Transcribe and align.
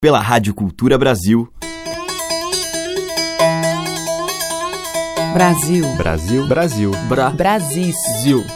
pela 0.00 0.20
Rádio 0.20 0.54
Cultura 0.54 0.96
Brasil. 0.96 1.48
Brasil. 5.32 5.84
Brasil. 5.96 6.46
Brasil. 6.46 6.92
Bra. 7.08 7.30
Brasil. 7.30 7.92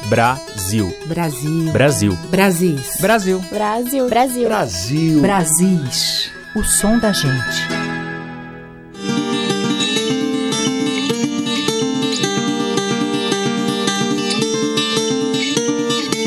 Brasil. 0.09 0.93
Brasil. 1.09 1.57
Brasil. 1.59 2.17
Brasil. 2.31 2.79
Brasil. 3.01 3.41
Brasil. 3.51 4.09
Brasil. 4.09 4.49
Brasil. 4.49 5.21
Brasis. 5.21 6.31
O 6.55 6.63
som 6.63 6.97
da 7.01 7.13
gente. 7.13 7.67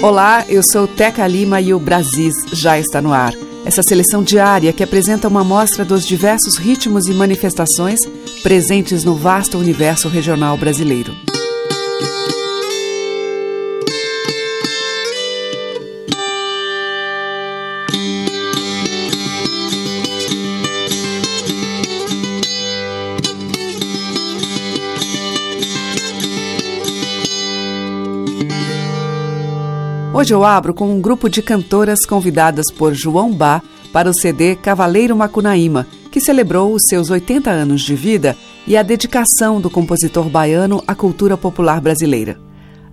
Olá, 0.04 0.44
eu 0.50 0.62
sou 0.62 0.86
Teca 0.90 1.26
Lima 1.26 1.62
e 1.62 1.74
o 1.74 1.80
Brasis 1.80 2.36
já 2.52 2.78
está 2.78 3.02
no 3.02 3.14
ar. 3.14 3.45
Essa 3.66 3.82
seleção 3.82 4.22
diária 4.22 4.72
que 4.72 4.84
apresenta 4.84 5.28
uma 5.28 5.42
amostra 5.42 5.84
dos 5.84 6.06
diversos 6.06 6.56
ritmos 6.56 7.08
e 7.08 7.14
manifestações 7.14 8.00
presentes 8.44 9.04
no 9.04 9.16
vasto 9.16 9.58
universo 9.58 10.08
regional 10.08 10.56
brasileiro. 10.56 11.35
Hoje 30.16 30.34
eu 30.34 30.44
abro 30.46 30.74
com 30.74 30.90
um 30.90 31.02
grupo 31.02 31.30
de 31.30 31.42
cantoras 31.42 32.06
convidadas 32.08 32.68
por 32.78 32.94
João 32.94 33.34
Bá 33.34 33.62
para 33.92 34.10
o 34.10 34.14
CD 34.14 34.56
Cavaleiro 34.56 35.14
Macunaíma, 35.14 35.86
que 36.10 36.22
celebrou 36.22 36.74
os 36.74 36.84
seus 36.88 37.10
80 37.10 37.52
anos 37.52 37.82
de 37.82 37.96
vida 37.96 38.38
e 38.66 38.78
a 38.78 38.82
dedicação 38.82 39.60
do 39.60 39.70
compositor 39.70 40.30
baiano 40.30 40.82
à 40.88 40.96
cultura 40.96 41.36
popular 41.36 41.82
brasileira. 41.82 42.40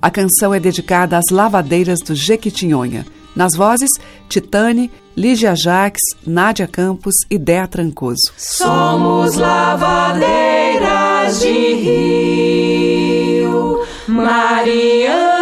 A 0.03 0.11
canção 0.11 0.53
é 0.53 0.59
dedicada 0.59 1.17
às 1.17 1.31
lavadeiras 1.31 2.01
do 2.01 2.13
Jequitinhonha. 2.13 3.07
Nas 3.37 3.55
vozes, 3.57 3.91
Titane, 4.29 4.91
Lígia 5.17 5.55
Jaques, 5.55 6.03
Nádia 6.27 6.67
Campos 6.67 7.15
e 7.31 7.39
Dea 7.39 7.69
Trancoso. 7.69 8.33
Somos 8.37 9.37
lavadeiras 9.37 11.41
de 11.41 11.75
rio, 11.75 13.81
Mariana, 14.09 15.42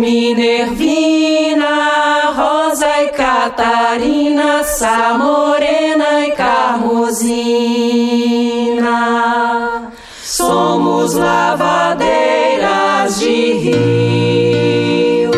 Minervina, 0.00 1.66
Rosa 2.34 3.02
e 3.02 3.08
Catarina, 3.08 4.64
Sá 4.64 5.14
Morena 5.18 6.26
e 6.26 6.30
Carmosina. 6.30 7.20
Somos 10.22 11.12
lavadeiras 11.12 13.20
de 13.20 13.52
rio. 13.58 15.32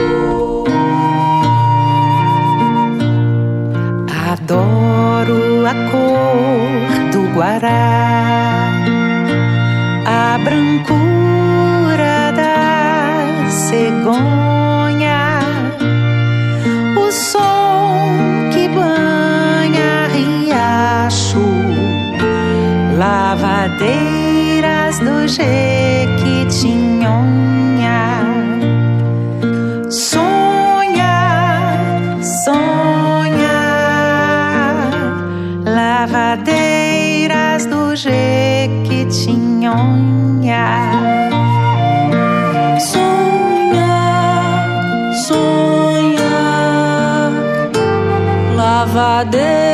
Adoro 4.31 5.67
a 5.67 5.75
cor 5.91 7.11
do 7.11 7.23
Guará, 7.35 8.71
a 10.07 10.39
brancura 10.39 12.31
da 12.37 13.51
cegonha, 13.51 14.52
Jequitinhonha. 25.33 28.05
Sonha, 29.89 31.17
sonha, 32.45 33.57
lavadeiras 35.65 37.65
do 37.65 37.97
Jequitinhonha. 37.97 40.69
Sonha, 42.79 43.97
sonha, 45.27 46.37
lavadeiras 48.55 49.72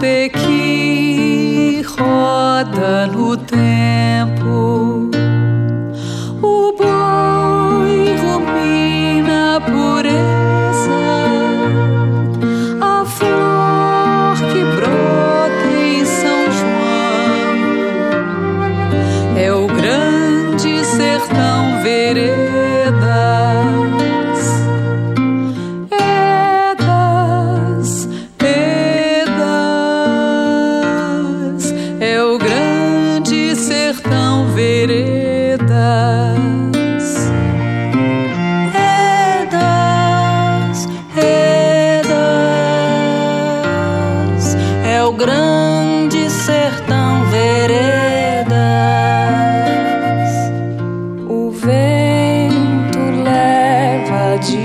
pequi 0.00 1.82
roda 1.82 3.06
no 3.06 3.36
tempo, 3.36 4.87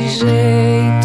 zee. 0.09 1.03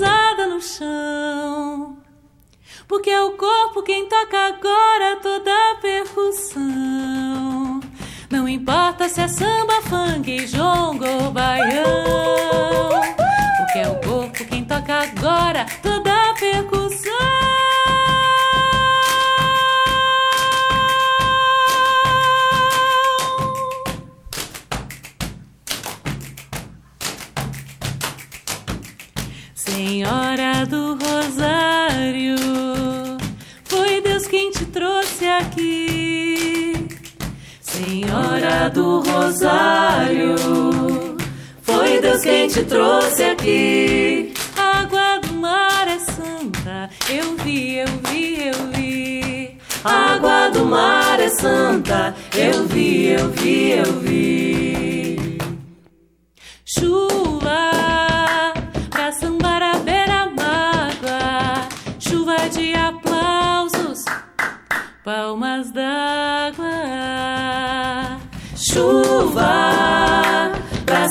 No 0.00 0.60
chão. 0.60 1.98
Porque 2.86 3.10
é 3.10 3.22
o 3.22 3.32
corpo 3.32 3.82
quem 3.82 4.08
toca 4.08 4.36
agora 4.36 5.16
toda 5.22 5.50
a 5.50 5.76
percussão. 5.80 6.60
Não 8.30 8.48
importa 8.48 9.08
se 9.08 9.20
é 9.20 9.28
samba, 9.28 9.80
funk, 9.82 10.46
jongo 10.46 11.04
ou 11.06 11.30
baião. 11.30 13.00
Porque 13.58 13.78
é 13.78 13.88
o 13.88 14.00
corpo 14.00 14.44
quem 14.44 14.64
toca 14.64 15.02
agora 15.02 15.66
toda 15.82 16.12
a 16.12 16.34
percussão. 16.34 17.69
Senhora 38.20 38.68
do 38.68 39.00
Rosário, 39.00 40.36
foi 41.62 42.00
Deus 42.00 42.20
quem 42.20 42.48
te 42.48 42.62
trouxe 42.64 43.22
aqui. 43.22 44.34
Água 44.56 45.20
do 45.20 45.34
mar 45.36 45.88
é 45.88 45.98
santa, 45.98 46.90
eu 47.08 47.34
vi, 47.38 47.78
eu 47.78 47.86
vi, 48.08 48.46
eu 48.46 48.66
vi. 48.74 49.58
Água 49.82 50.50
do 50.50 50.66
mar 50.66 51.18
é 51.18 51.30
santa, 51.30 52.14
eu 52.36 52.66
vi, 52.66 53.06
eu 53.06 53.30
vi, 53.30 53.70
eu 53.70 53.92
vi. 54.00 55.38
Chuva 56.66 57.72
pra 58.90 59.12
sambar 59.12 59.62
a 59.62 59.78
beira-mágoa, 59.78 61.68
chuva 61.98 62.36
de 62.50 62.74
aplausos, 62.74 64.04
palmas 65.02 65.72
d'água. 65.72 66.39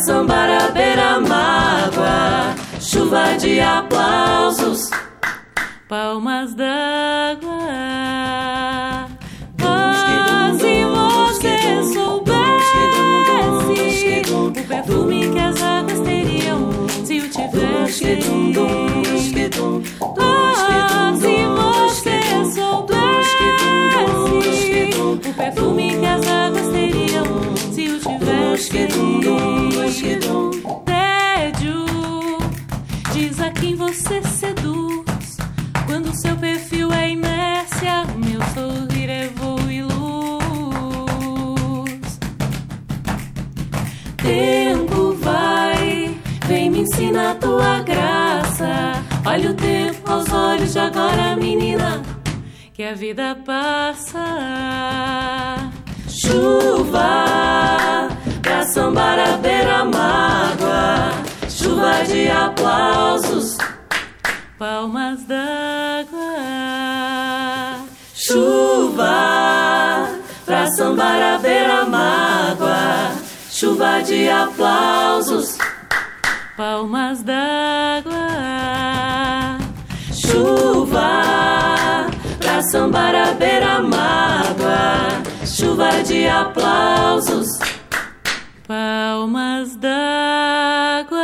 Sambar 0.06 0.50
a 0.50 0.72
beira-mágoa, 0.72 2.56
chuva 2.80 3.36
de 3.38 3.60
aplausos, 3.60 4.90
palmas 5.88 6.54
d'água. 6.56 7.60
Ah, 9.62 10.54
se 10.58 10.86
você 10.86 11.84
soubesse 11.94 12.80
o 14.34 14.52
perfume 14.52 15.30
que 15.32 15.40
as 15.40 15.62
águas 15.62 16.00
teriam 16.00 16.70
se 17.04 17.18
eu 17.18 17.30
tivesse. 17.30 18.89
Tivesse. 28.70 30.20
Tédio, 30.86 31.86
diz 33.14 33.40
a 33.40 33.50
quem 33.52 33.76
você 33.76 34.22
seduz. 34.24 35.38
Quando 35.86 36.14
seu 36.16 36.36
perfil 36.38 36.92
é 36.94 37.12
inércia, 37.12 38.06
meu 38.16 38.42
sorrir 38.54 39.10
é 39.10 39.28
voo 39.36 39.60
e 39.70 39.82
luz. 39.82 40.00
Tempo 44.18 45.14
vai, 45.22 46.18
vem 46.46 46.70
me 46.70 46.82
ensina 46.82 47.32
a 47.32 47.36
tua 47.36 47.80
graça. 47.80 49.04
Olha 49.26 49.52
o 49.52 49.54
tempo 49.54 50.12
aos 50.12 50.30
olhos 50.32 50.74
de 50.74 50.80
agora, 50.80 51.36
menina, 51.36 52.02
que 52.74 52.84
a 52.84 52.94
vida 52.94 53.38
passa. 53.46 54.20
Chuva 56.08 58.09
pra 58.70 58.74
sambar 58.74 59.20
a 59.20 59.38
beira-mágoa, 59.38 61.12
chuva 61.50 62.04
de 62.06 62.30
aplausos 62.30 63.58
palmas 64.60 65.26
d'água. 65.26 66.36
Chuva 68.14 69.08
pra 70.46 70.68
sambar 70.78 71.20
a 71.20 71.38
beira-mágoa, 71.40 73.16
chuva 73.50 74.04
de 74.04 74.30
aplausos, 74.30 75.58
palmas 76.56 77.24
d'água. 77.24 78.28
Chuva 80.14 82.06
pra 82.38 82.62
sambar 82.72 83.16
a 83.16 83.32
beira-mágoa, 83.34 85.24
chuva 85.44 86.04
de 86.04 86.28
aplausos, 86.28 87.48
palmas 88.70 89.76
d'água. 89.78 91.18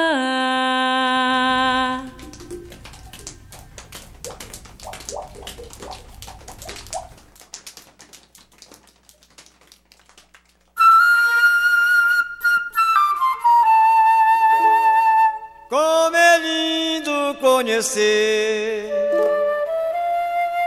Como 15.70 16.16
é 16.16 16.38
lindo 16.40 17.36
conhecer 17.40 18.90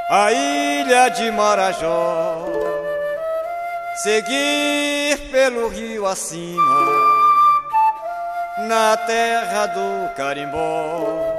a 0.09 0.31
ilha 0.31 1.09
de 1.09 1.33
Marajó, 1.33 2.78
seguir 4.03 5.19
pelo 5.31 5.69
rio 5.69 6.07
acima, 6.07 6.87
na 8.67 8.97
terra 8.97 9.67
do 9.67 10.15
carimbó. 10.15 11.37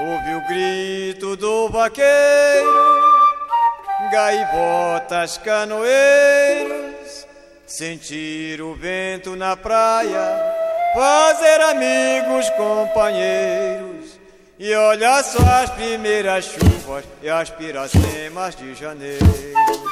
Ouve 0.00 0.34
o 0.34 0.46
grito 0.48 1.36
do 1.36 1.68
vaqueiro, 1.68 3.00
gaivotas, 4.10 5.36
canoeiros, 5.38 7.26
sentir 7.66 8.62
o 8.62 8.74
vento 8.74 9.36
na 9.36 9.56
praia 9.56 10.60
fazer 10.92 11.60
amigos, 11.60 12.50
companheiros 12.50 14.18
e 14.58 14.74
olhar 14.74 15.22
só 15.22 15.42
as 15.62 15.70
primeiras 15.70 16.44
chuvas 16.46 17.04
e 17.22 17.28
as 17.28 17.50
piracemas 17.50 18.54
de 18.56 18.74
janeiro. 18.74 19.89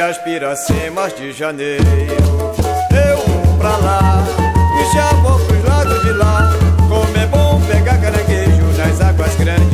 E 0.00 0.02
as 0.02 0.16
piracemas 0.16 1.14
de 1.14 1.30
janeiro. 1.30 1.84
Eu 1.84 3.18
vou 3.18 3.58
pra 3.58 3.76
lá 3.76 4.24
e 4.80 4.94
já 4.94 5.12
vou 5.16 5.38
pros 5.40 5.62
lados 5.62 6.02
de 6.02 6.12
lá, 6.12 6.50
como 6.88 7.18
é 7.18 7.26
bom 7.26 7.60
pegar 7.70 7.98
caranguejo 8.00 8.64
nas 8.78 8.98
águas 8.98 9.34
grandes 9.36 9.69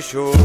show. 0.00 0.39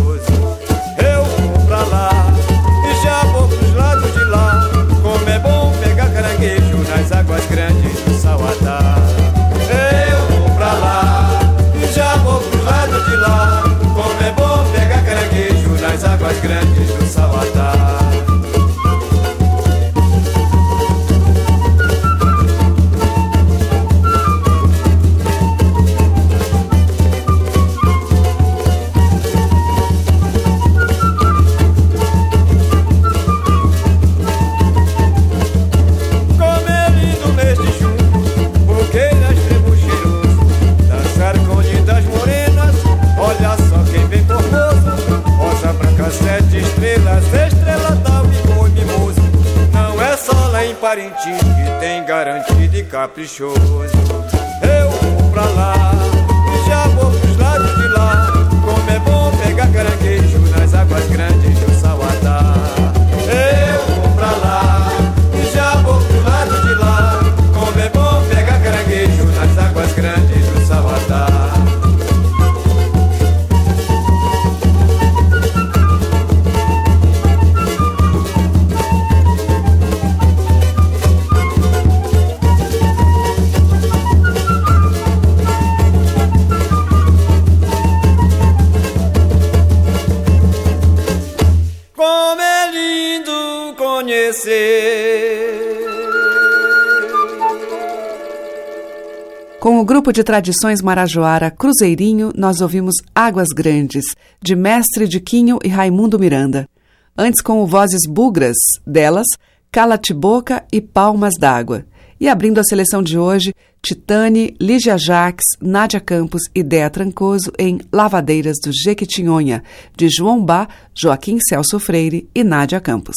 Grupo 100.06 100.14
de 100.14 100.24
tradições 100.24 100.84
marajoara 100.84 101.50
Cruzeirinho, 101.50 102.32
nós 102.36 102.62
ouvimos 102.62 102.94
Águas 103.16 103.48
Grandes, 103.48 104.06
de 104.40 104.56
Mestre 104.56 105.08
Diquinho 105.08 105.58
e 105.64 105.68
Raimundo 105.68 106.20
Miranda. 106.20 106.70
Antes, 107.18 107.42
com 107.42 107.64
o 107.64 107.66
Vozes 107.66 108.02
Bugras, 108.08 108.56
delas, 108.86 109.26
Calatiboca 109.72 110.64
e 110.72 110.80
Palmas 110.80 111.34
d'Água. 111.40 111.88
E 112.20 112.30
abrindo 112.30 112.60
a 112.60 112.64
seleção 112.64 113.02
de 113.02 113.18
hoje, 113.18 113.52
Titane, 113.82 114.56
Lígia 114.62 114.96
Jacques, 114.96 115.58
Nádia 115.60 116.00
Campos 116.00 116.44
e 116.54 116.62
Dea 116.62 116.92
Trancoso 116.92 117.52
em 117.58 117.80
Lavadeiras 117.92 118.58
do 118.64 118.72
Jequitinhonha, 118.72 119.64
de 119.98 120.08
João 120.08 120.46
Bá, 120.46 120.68
Joaquim 120.94 121.40
Celso 121.50 121.80
Freire 121.80 122.30
e 122.36 122.44
Nádia 122.44 122.80
Campos. 122.80 123.16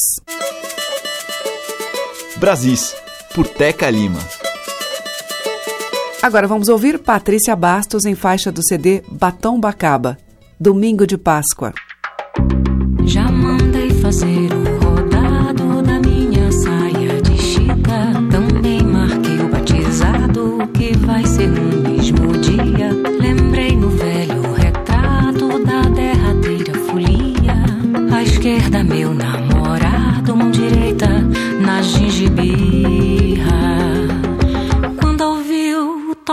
Brasis, 2.38 2.96
por 3.34 3.46
Teca 3.46 3.90
Lima. 3.90 4.47
Agora 6.20 6.48
vamos 6.48 6.68
ouvir 6.68 6.98
Patrícia 6.98 7.54
Bastos 7.54 8.04
em 8.04 8.14
faixa 8.14 8.50
do 8.50 8.60
CD 8.62 9.02
Batom 9.08 9.58
Bacaba, 9.58 10.18
Domingo 10.58 11.06
de 11.06 11.16
Páscoa. 11.16 11.72
Já 13.04 13.30
mandei 13.30 13.90
fazer 13.90 14.48
o 14.52 14.84
rodado 14.84 15.80
da 15.80 16.00
minha 16.00 16.50
saia 16.50 17.22
de 17.22 17.40
chita. 17.40 18.12
Também 18.32 18.82
marquei 18.82 19.38
o 19.38 19.48
batizado 19.48 20.68
que 20.74 20.96
vai 20.98 21.24
ser 21.24 21.46
no 21.46 21.88
mesmo 21.88 22.36
dia. 22.38 22.90
Lembrei 23.20 23.76
no 23.76 23.88
velho 23.88 24.52
retrato 24.54 25.64
da 25.64 25.82
derradeira 25.82 26.74
folia. 26.80 27.54
À 28.12 28.22
esquerda, 28.24 28.82
meu 28.82 29.14
namorado, 29.14 30.36
mão 30.36 30.50
direita 30.50 31.08
na 31.60 31.80
gengibirra. 31.80 32.67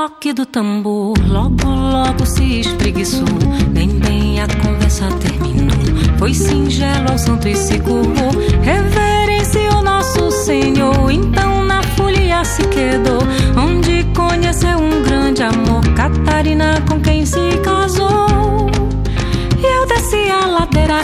Toque 0.05 0.33
do 0.33 0.45
tambor, 0.45 1.17
logo, 1.27 1.67
logo 1.67 2.25
se 2.27 2.59
espreguiçou. 2.59 3.25
Bem, 3.69 3.89
bem, 3.89 4.39
a 4.39 4.45
conversa 4.61 5.07
terminou. 5.19 5.75
Foi 6.19 6.31
singelo 6.31 7.09
ao 7.11 7.17
santo 7.17 7.47
e 7.47 7.55
se 7.55 7.79
curvou. 7.79 8.29
Reverenciou 8.61 9.81
nosso 9.81 10.29
Senhor. 10.29 11.09
Então 11.09 11.65
na 11.65 11.81
folia 11.81 12.45
se 12.45 12.61
quedou. 12.67 13.17
Onde 13.57 14.03
conheceu 14.15 14.77
um 14.77 15.01
grande 15.01 15.41
amor. 15.41 15.81
Catarina 15.95 16.79
com 16.87 17.01
quem 17.01 17.25
se 17.25 17.57
casou. 17.63 18.69
E 19.57 19.65
eu 19.65 19.87
desci 19.87 20.29
a 20.29 20.45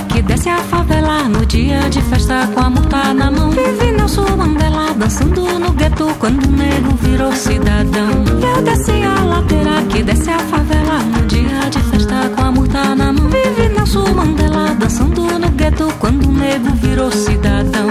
que 0.07 0.21
desce 0.21 0.49
a 0.49 0.57
favela 0.57 1.23
No 1.27 1.45
dia 1.45 1.89
de 1.89 2.01
festa 2.03 2.47
com 2.53 2.59
a 2.59 2.69
multa 2.69 3.13
na 3.13 3.31
mão? 3.31 3.49
Vivi 3.49 3.91
Nelson 3.91 4.35
Mandela 4.37 4.93
dançando 4.93 5.41
no 5.59 5.71
gueto 5.71 6.07
Quando 6.19 6.45
o 6.45 6.51
nego 6.51 6.95
virou 6.97 7.31
cidadão. 7.33 8.23
Eu 8.55 8.61
desci 8.61 9.03
a 9.03 9.23
ladeira 9.23 9.81
que 9.89 10.03
desce 10.03 10.29
a 10.29 10.39
favela 10.39 10.99
No 10.99 11.25
dia 11.27 11.69
de 11.69 11.79
festa 11.79 12.29
com 12.35 12.41
a 12.43 12.51
multa 12.51 12.95
na 12.95 13.11
mão. 13.11 13.27
Vivi 13.29 13.69
Nelson 13.69 14.13
Mandela 14.13 14.75
dançando 14.75 15.39
no 15.39 15.49
gueto 15.49 15.91
Quando 15.99 16.25
o 16.27 16.31
nego 16.31 16.69
virou 16.75 17.11
cidadão 17.11 17.89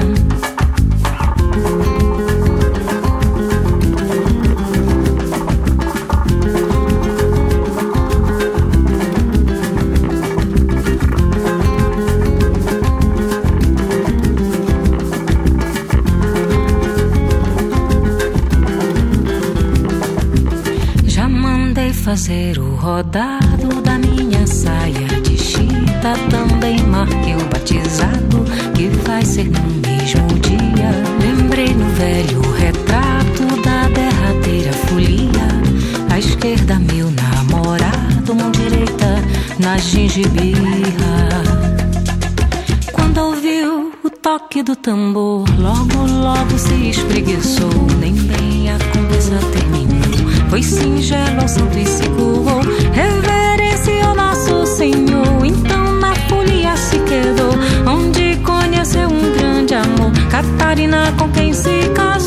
fazer 22.10 22.58
o 22.58 22.74
rodado 22.74 23.80
da 23.82 23.96
minha 23.96 24.44
saia 24.44 25.06
de 25.22 25.38
chita. 25.38 26.12
Também 26.28 26.82
marquei 26.82 27.36
o 27.36 27.44
batizado 27.44 28.44
que 28.74 28.88
vai 29.06 29.24
ser 29.24 29.44
no 29.44 29.60
mesmo 29.60 30.26
dia. 30.40 30.90
Lembrei 31.20 31.72
no 31.72 31.88
velho 31.90 32.40
retrato 32.54 33.62
da 33.62 33.86
derradeira 33.94 34.72
folia. 34.72 36.10
À 36.12 36.18
esquerda, 36.18 36.80
meu 36.80 37.08
namorado, 37.12 38.34
mão 38.34 38.50
direita 38.50 39.22
na 39.60 39.78
gengibirra. 39.78 41.44
Quando 42.92 43.18
ouviu 43.18 43.92
o 44.02 44.10
toque 44.10 44.64
do 44.64 44.74
tambor, 44.74 45.44
logo, 45.60 46.10
logo 46.10 46.58
se 46.58 46.90
espreguiçou. 46.90 47.70
Nem 48.00 48.14
bem 48.14 48.68
a 48.68 48.78
conversa 48.92 49.38
terminou. 49.52 49.89
Foi 50.50 50.64
singelo 50.64 51.48
santo 51.48 51.78
e 51.78 51.86
se 51.86 52.02
curvou. 52.08 52.60
Reverenciou 52.92 54.16
nosso 54.16 54.66
Senhor. 54.66 55.46
Então 55.46 55.92
na 56.00 56.12
folia 56.28 56.76
se 56.76 56.98
quedou. 56.98 57.54
Onde 57.86 58.36
conheceu 58.38 59.08
um 59.08 59.32
grande 59.38 59.74
amor. 59.76 60.10
Catarina 60.28 61.12
com 61.16 61.30
quem 61.30 61.52
se 61.52 61.88
casou. 61.94 62.19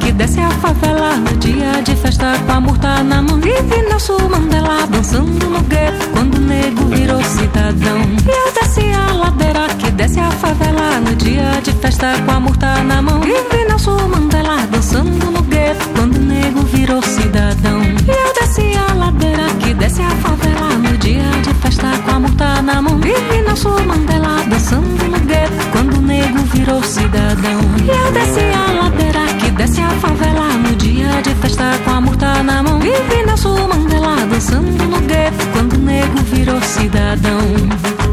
Que 0.00 0.12
desce 0.12 0.40
a 0.40 0.50
favela 0.50 1.16
No 1.16 1.36
dia 1.36 1.82
de 1.82 1.94
festa 1.96 2.38
com 2.46 2.52
a 2.52 2.60
murta 2.60 3.02
na 3.02 3.22
mão. 3.22 3.40
Vive 3.40 3.82
Nelson 3.88 4.28
Mandela 4.28 4.86
dançando 4.86 5.46
no 5.48 5.60
gueto 5.62 6.08
Quando 6.12 6.36
o 6.36 6.40
nego 6.40 6.84
virou 6.86 7.22
cidadão. 7.22 7.98
E 8.24 8.30
eu 8.30 8.52
desci 8.52 8.92
a 8.92 9.12
ladeira 9.12 9.68
que 9.78 9.90
desce 9.90 10.20
a 10.20 10.30
favela 10.30 11.00
No 11.00 11.14
dia 11.16 11.60
de 11.62 11.72
festa 11.72 12.12
com 12.24 12.32
a 12.32 12.40
murta 12.40 12.82
na 12.82 13.02
mão. 13.02 13.20
Vive 13.20 13.64
Nelson 13.68 14.08
Mandela 14.08 14.66
dançando 14.70 15.30
no 15.30 15.42
gueto 15.42 15.88
Quando 15.94 16.16
o 16.16 16.20
nego 16.20 16.60
virou 16.62 17.02
cidadão. 17.02 17.82
E 17.82 18.10
eu 18.10 18.34
desci 18.34 18.72
a 18.76 18.94
ladeira 18.94 19.46
que 19.60 19.74
desce 19.74 20.02
a 20.02 20.10
favela 20.10 20.68
No 20.78 20.96
dia 20.98 21.30
de 21.42 21.54
festa 21.54 21.90
com 22.04 22.10
a 22.12 22.20
murta 22.20 22.62
na 22.62 22.82
mão. 22.82 22.98
Vive 22.98 23.42
Nelson 23.42 23.80
Mandela 23.86 24.42
dançando 24.48 25.04
no 25.04 25.20
gueto 25.20 25.66
Quando 25.72 25.98
o 25.98 26.02
nego 26.02 26.38
virou 26.52 26.82
cidadão. 26.82 27.60
E 27.84 27.88
eu 27.88 28.12
desci 28.12 28.40
a 28.54 28.82
ladeira 28.82 29.26
que 29.38 29.45
Desce 29.56 29.80
a 29.80 29.88
favela 29.88 30.48
no 30.58 30.76
dia 30.76 31.22
de 31.22 31.34
festa 31.36 31.64
com 31.84 31.90
a 31.90 32.00
morta 32.00 32.26
tá 32.26 32.42
na 32.42 32.62
mão. 32.62 32.78
Vive 32.78 33.24
Nelson 33.24 33.66
Mandela 33.66 34.16
dançando 34.26 34.84
no 34.84 35.00
gueto 35.00 35.46
quando 35.52 35.72
o 35.74 35.78
nego 35.78 36.18
virou 36.24 36.60
cidadão. 36.60 38.05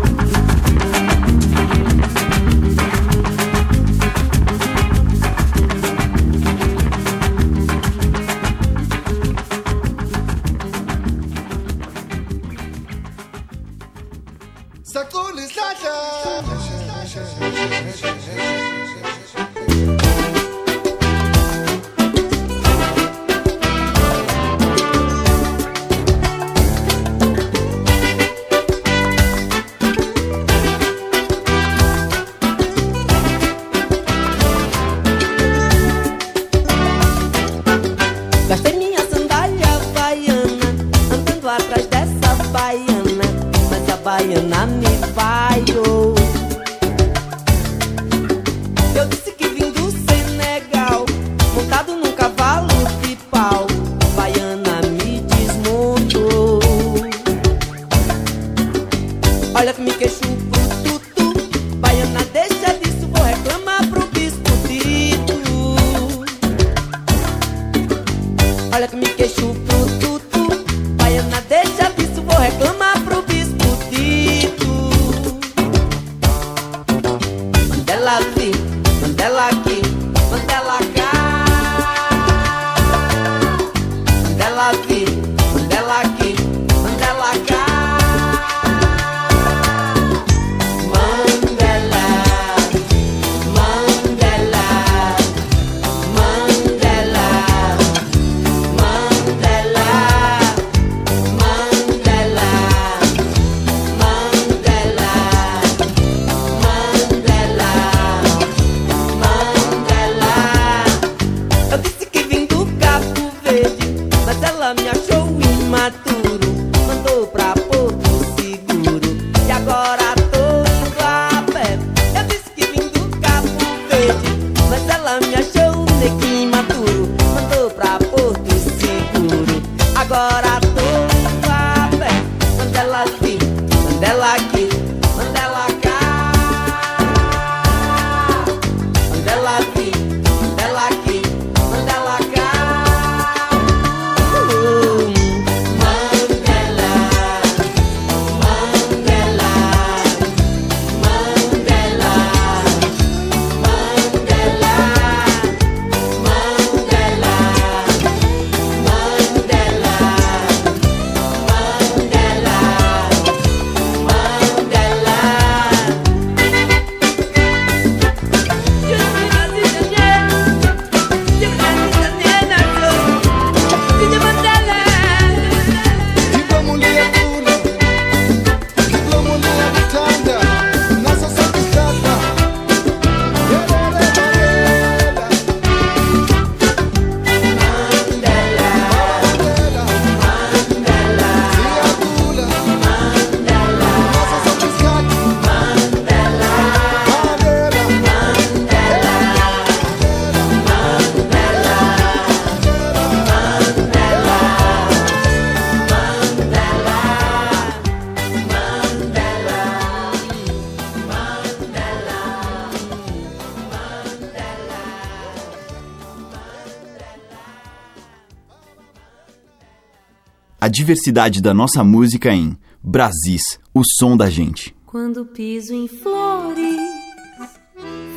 Diversidade 220.73 221.39
da 221.39 221.53
nossa 221.53 221.83
música 221.83 222.33
em 222.33 222.57
Brasis, 222.81 223.59
o 223.71 223.83
som 223.99 224.17
da 224.17 224.27
gente. 224.27 224.75
Quando 224.87 225.23
piso 225.23 225.71
em 225.71 225.87
flores, 225.87 226.81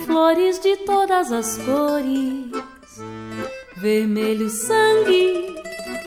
flores 0.07 0.59
de 0.59 0.75
todas 0.79 1.31
as 1.31 1.59
cores, 1.59 2.51
vermelho 3.77 4.49
sangue, 4.49 5.55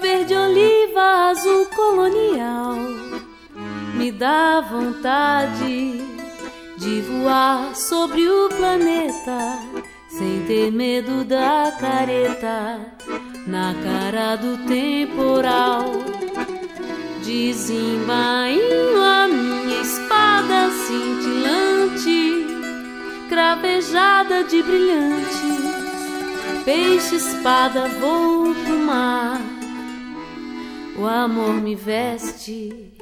verde 0.02 0.34
oliva, 0.34 1.30
azul 1.30 1.68
colonial, 1.68 2.78
me 3.96 4.12
dá 4.12 4.60
vontade 4.62 6.02
de 6.80 7.02
voar 7.02 7.76
sobre 7.76 8.28
o 8.28 8.50
planeta 8.50 9.60
sem 10.10 10.44
ter 10.46 10.72
medo 10.72 11.24
da 11.24 11.72
careta 11.80 12.80
na 13.46 13.76
cara 13.84 14.36
do 14.36 14.58
temporal. 14.66 15.86
Desembainho 17.24 19.02
a 19.02 19.28
minha 19.28 19.82
espada 19.82 20.70
cintilante, 20.88 22.48
cravejada 23.30 24.44
de 24.44 24.64
brilhantes. 24.64 25.40
Peixe 26.66 27.16
espada 27.16 27.88
vou 28.00 28.54
pro 28.54 28.80
mar. 28.80 29.40
O 30.98 31.06
amor 31.06 31.54
me 31.54 31.76
veste 31.76 32.94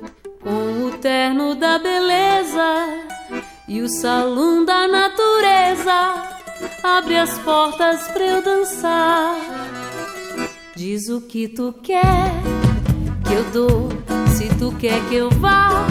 com 0.41 0.85
o 0.85 0.91
terno 0.99 1.55
da 1.55 1.79
beleza 1.79 3.07
e 3.67 3.81
o 3.81 3.89
salão 3.89 4.63
da 4.63 4.87
natureza 4.87 6.36
abre 6.83 7.17
as 7.17 7.37
portas 7.39 8.07
pra 8.09 8.25
eu 8.25 8.41
dançar. 8.43 9.35
Diz 10.75 11.09
o 11.09 11.21
que 11.21 11.47
tu 11.47 11.73
quer 11.83 12.31
que 13.25 13.33
eu 13.33 13.43
dou, 13.51 13.89
se 14.35 14.47
tu 14.57 14.71
quer 14.79 15.01
que 15.09 15.15
eu 15.15 15.29
vá, 15.31 15.85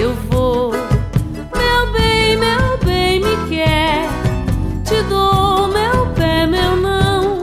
eu 0.00 0.14
vou. 0.30 0.72
Meu 0.72 1.92
bem, 1.92 2.36
meu 2.36 2.78
bem 2.84 3.20
me 3.20 3.48
quer, 3.48 4.08
te 4.84 5.02
dou 5.08 5.68
meu 5.68 6.06
pé, 6.14 6.46
meu 6.46 6.76
não. 6.76 7.42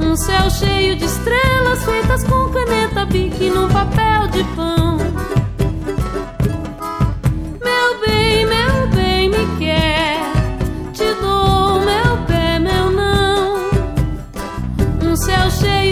Um 0.00 0.16
céu 0.16 0.48
cheio 0.50 0.96
de 0.96 1.04
estrelas 1.04 1.84
feitas 1.84 2.24
com 2.24 2.48
caneta 2.50 3.04
bique 3.04 3.50
num 3.50 3.68
papel 3.68 4.28
de 4.28 4.44
pão. 4.54 4.96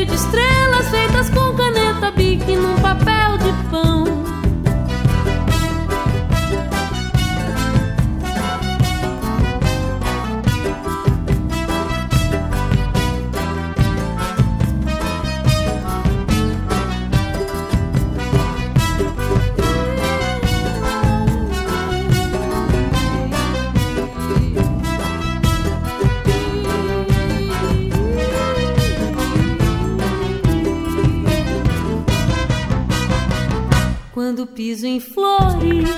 De 0.05 0.14
estrelas 0.14 0.88
feitas 0.90 1.31
com 1.31 1.55
caneta 1.55 2.11
bique 2.11 2.57
num 2.57 2.75
papel 2.81 3.04
piso 34.64 34.87
em 34.87 34.98
flores, 34.98 35.90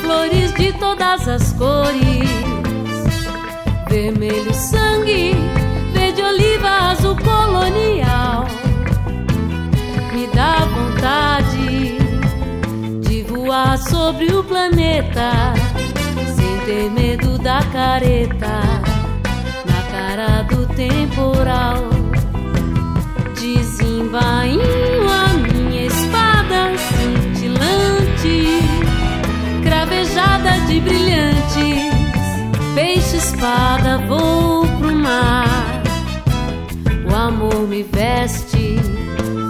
flores 0.00 0.52
de 0.54 0.72
todas 0.80 1.28
as 1.28 1.52
cores, 1.52 2.28
vermelho 3.88 4.52
sangue, 4.52 5.36
verde 5.92 6.22
oliva, 6.22 6.90
azul 6.90 7.16
colonial, 7.18 8.46
me 10.12 10.26
dá 10.34 10.56
vontade 10.64 11.98
de 13.00 13.22
voar 13.22 13.78
sobre 13.78 14.34
o 14.34 14.42
planeta, 14.42 15.30
sem 16.34 16.58
ter 16.66 16.90
medo 16.90 17.38
da 17.38 17.62
careta, 17.66 18.60
na 19.66 19.82
cara 19.92 20.42
do 20.42 20.66
temporal. 20.74 21.90
Desembainho 23.40 24.60
a 24.62 24.79
de 30.70 30.80
brilhantes, 30.82 31.90
peixe 32.76 33.16
espada 33.16 33.98
vou 34.06 34.64
pro 34.78 34.94
mar. 34.94 35.82
O 37.10 37.14
amor 37.14 37.66
me 37.66 37.82
veste 37.82 38.76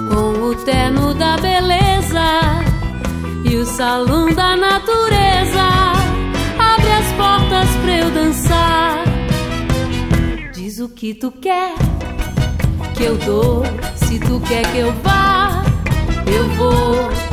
com 0.08 0.46
o 0.46 0.54
terno 0.64 1.12
da 1.12 1.36
beleza 1.36 2.24
e 3.44 3.54
o 3.54 3.66
salão 3.66 4.32
da 4.32 4.56
natureza 4.56 5.66
abre 6.58 6.90
as 6.90 7.12
portas 7.12 7.68
pra 7.82 7.98
eu 7.98 8.10
dançar. 8.12 9.04
Diz 10.54 10.78
o 10.78 10.88
que 10.88 11.12
tu 11.12 11.30
quer 11.30 11.74
que 12.96 13.04
eu 13.04 13.18
dou. 13.18 13.62
Se 13.96 14.18
tu 14.18 14.40
quer 14.48 14.62
que 14.72 14.78
eu 14.78 14.92
vá, 15.02 15.62
eu 16.26 16.48
vou. 16.56 17.29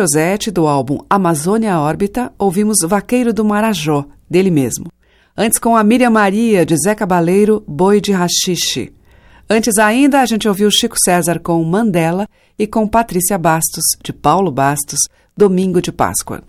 Ozzetti, 0.00 0.50
do 0.50 0.66
álbum 0.66 0.98
Amazônia 1.08 1.78
Órbita, 1.78 2.32
ouvimos 2.38 2.78
Vaqueiro 2.86 3.32
do 3.32 3.44
Marajó, 3.44 4.04
dele 4.28 4.50
mesmo. 4.50 4.86
Antes, 5.36 5.58
com 5.58 5.76
a 5.76 5.84
Miriam 5.84 6.10
Maria, 6.10 6.64
de 6.64 6.76
Zé 6.76 6.94
Cabaleiro, 6.94 7.62
Boi 7.66 8.00
de 8.00 8.12
Rachixe. 8.12 8.92
Antes 9.48 9.78
ainda, 9.78 10.20
a 10.20 10.26
gente 10.26 10.48
ouviu 10.48 10.70
Chico 10.70 10.96
César 10.98 11.38
com 11.38 11.62
Mandela 11.62 12.26
e 12.58 12.66
com 12.66 12.88
Patrícia 12.88 13.38
Bastos, 13.38 13.84
de 14.02 14.12
Paulo 14.12 14.50
Bastos, 14.50 15.00
Domingo 15.36 15.80
de 15.80 15.92
Páscoa. 15.92 16.42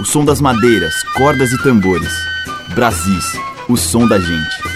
O 0.00 0.04
som 0.04 0.24
das 0.24 0.40
madeiras, 0.40 0.94
cordas 1.16 1.52
e 1.52 1.62
tambores. 1.62 2.12
Brasis, 2.74 3.24
o 3.68 3.76
som 3.76 4.08
da 4.08 4.18
gente. 4.18 4.69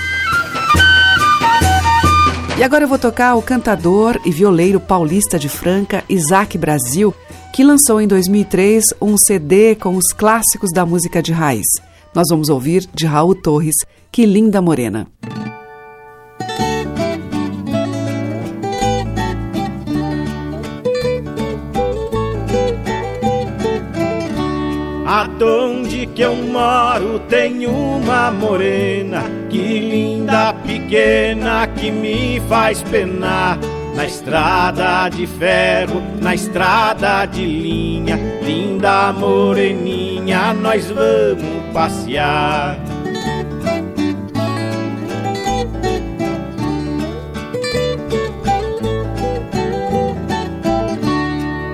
E 2.56 2.62
agora 2.62 2.84
eu 2.84 2.88
vou 2.88 3.00
tocar 3.00 3.34
o 3.34 3.42
cantador 3.42 4.20
e 4.24 4.30
violeiro 4.30 4.78
paulista 4.78 5.36
de 5.40 5.48
Franca, 5.48 6.04
Isaac 6.08 6.56
Brasil, 6.56 7.12
que 7.52 7.64
lançou 7.64 8.00
em 8.00 8.06
2003 8.06 8.84
um 9.02 9.16
CD 9.18 9.74
com 9.74 9.96
os 9.96 10.12
clássicos 10.12 10.70
da 10.72 10.86
música 10.86 11.20
de 11.20 11.32
raiz. 11.32 11.66
Nós 12.14 12.28
vamos 12.30 12.48
ouvir 12.48 12.88
de 12.94 13.06
Raul 13.06 13.34
Torres, 13.34 13.74
Que 14.12 14.24
Linda 14.24 14.62
Morena. 14.62 15.08
Aonde 25.04 26.06
que 26.06 26.22
eu 26.22 26.36
moro 26.36 27.18
tem 27.28 27.66
uma 27.66 28.30
morena 28.30 29.43
Que 29.54 29.78
linda 29.78 30.52
pequena 30.66 31.68
que 31.68 31.88
me 31.88 32.42
faz 32.48 32.82
penar 32.82 33.56
Na 33.94 34.04
estrada 34.04 35.08
de 35.08 35.28
ferro, 35.28 36.02
na 36.20 36.34
estrada 36.34 37.24
de 37.26 37.46
linha 37.46 38.18
Linda 38.42 39.12
moreninha, 39.12 40.52
nós 40.54 40.90
vamos 40.90 41.72
passear 41.72 42.76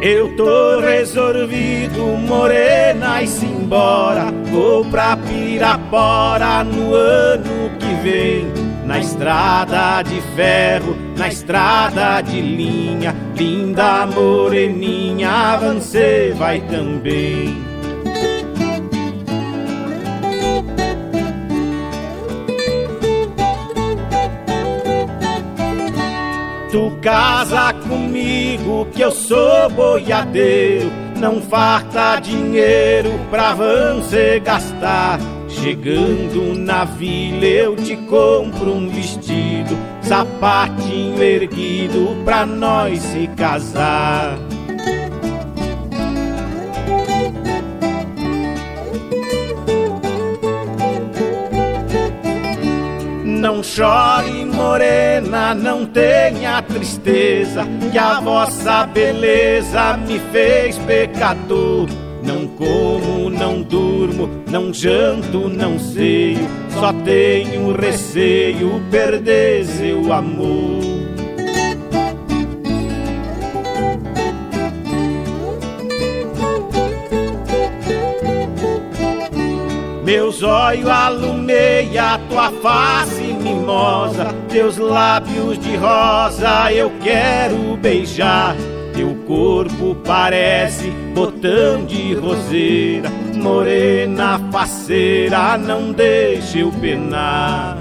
Eu 0.02 0.34
tô 0.36 0.80
resolvido, 0.80 2.16
morena, 2.26 3.22
e 3.22 3.26
se 3.26 3.44
embora. 3.44 4.32
Vou 4.50 4.82
pra 4.86 5.14
Pirapora 5.14 6.64
no 6.64 6.94
ano 6.94 7.59
vem. 8.02 8.46
Na 8.84 8.98
estrada 8.98 10.02
de 10.02 10.20
ferro, 10.34 10.96
na 11.16 11.28
estrada 11.28 12.20
de 12.22 12.40
linha. 12.40 13.14
Linda 13.36 14.06
moreninha, 14.06 15.56
você 15.58 16.34
vai 16.36 16.60
também. 16.62 17.70
Tu 26.70 26.90
casa 27.02 27.72
comigo 27.88 28.86
que 28.92 29.02
eu 29.02 29.10
sou 29.10 29.68
boiadeiro 29.70 30.88
Não 31.16 31.42
farta 31.42 32.20
dinheiro 32.20 33.10
pra 33.28 33.54
você 33.54 34.38
gastar 34.38 35.18
Chegando 35.60 36.58
na 36.58 36.84
vila 36.84 37.44
eu 37.44 37.76
te 37.76 37.94
compro 37.94 38.72
um 38.72 38.88
vestido 38.88 39.76
Sapatinho 40.00 41.22
erguido 41.22 42.16
pra 42.24 42.46
nós 42.46 42.98
se 43.00 43.26
casar 43.36 44.38
Não 53.40 53.62
chore, 53.62 54.44
morena, 54.44 55.54
não 55.54 55.86
tenha 55.86 56.60
tristeza, 56.60 57.64
que 57.90 57.96
a 57.96 58.20
vossa 58.20 58.86
beleza 58.86 59.96
me 59.96 60.18
fez 60.30 60.76
pecador. 60.76 61.88
Não 62.22 62.46
como, 62.48 63.30
não 63.30 63.62
durmo, 63.62 63.89
não 64.50 64.74
janto, 64.74 65.48
não 65.48 65.78
seio, 65.78 66.48
só 66.70 66.92
tenho 67.04 67.72
receio 67.72 68.82
perder 68.90 69.64
seu 69.64 70.12
amor. 70.12 70.80
Meus 80.04 80.42
olhos 80.42 80.88
alumeia 80.88 82.18
tua 82.28 82.50
face 82.50 83.22
mimosa, 83.22 84.34
teus 84.48 84.76
lábios 84.76 85.56
de 85.60 85.76
rosa 85.76 86.72
eu 86.72 86.90
quero 87.00 87.76
beijar. 87.76 88.56
Teu 88.92 89.14
corpo 89.26 89.94
parece 90.04 90.90
botão 91.14 91.86
de 91.86 92.12
roseira, 92.14 93.08
morena 93.34 94.39
faceira, 94.50 95.56
não 95.56 95.92
deixe 95.92 96.60
eu 96.60 96.72
penar. 96.72 97.78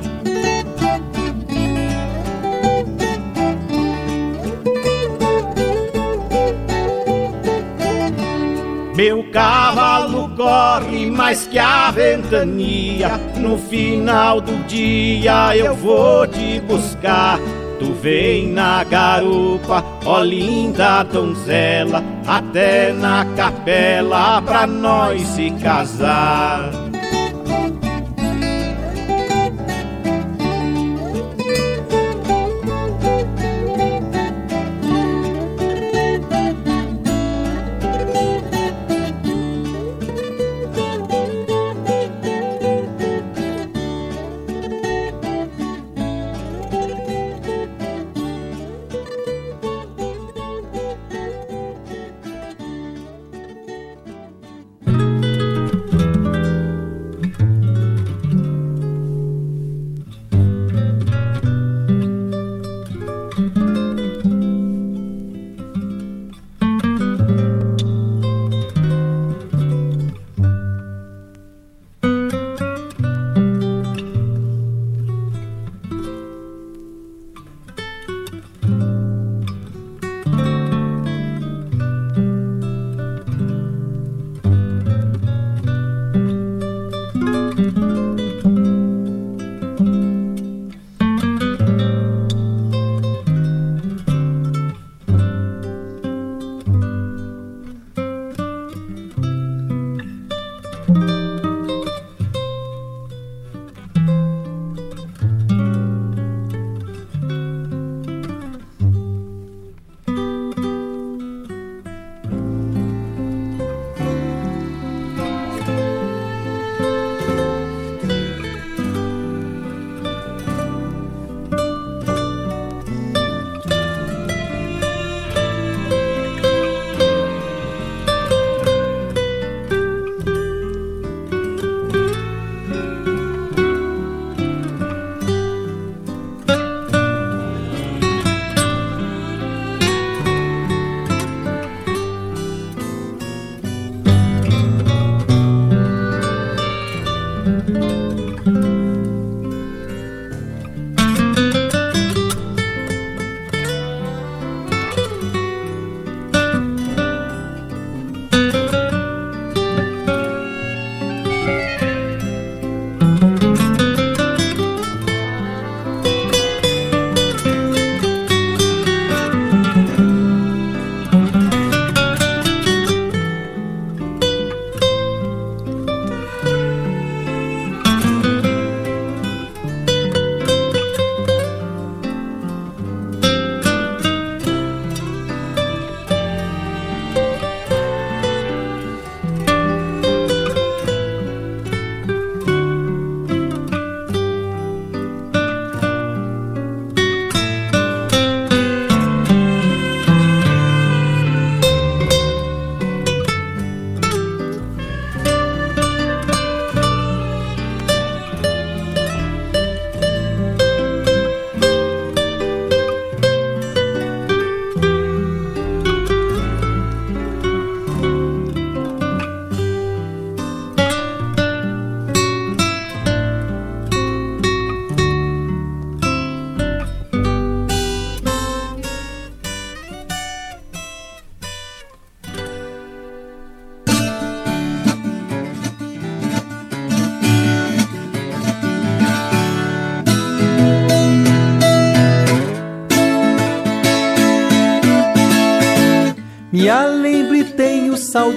Meu 8.95 9.23
cavalo 9.31 10.29
corre 10.35 11.09
mais 11.09 11.47
que 11.47 11.57
a 11.57 11.89
ventania. 11.89 13.11
No 13.37 13.57
final 13.57 14.41
do 14.41 14.57
dia 14.67 15.55
eu 15.55 15.73
vou 15.73 16.27
te 16.27 16.59
buscar. 16.59 17.39
Tu 17.79 17.93
vem 17.93 18.47
na 18.47 18.83
garupa, 18.83 19.83
ó 20.05 20.19
linda 20.19 21.01
donzela, 21.03 22.03
até 22.27 22.91
na 22.91 23.25
capela 23.37 24.41
pra 24.41 24.67
nós 24.67 25.21
se 25.21 25.49
casar. 25.51 26.88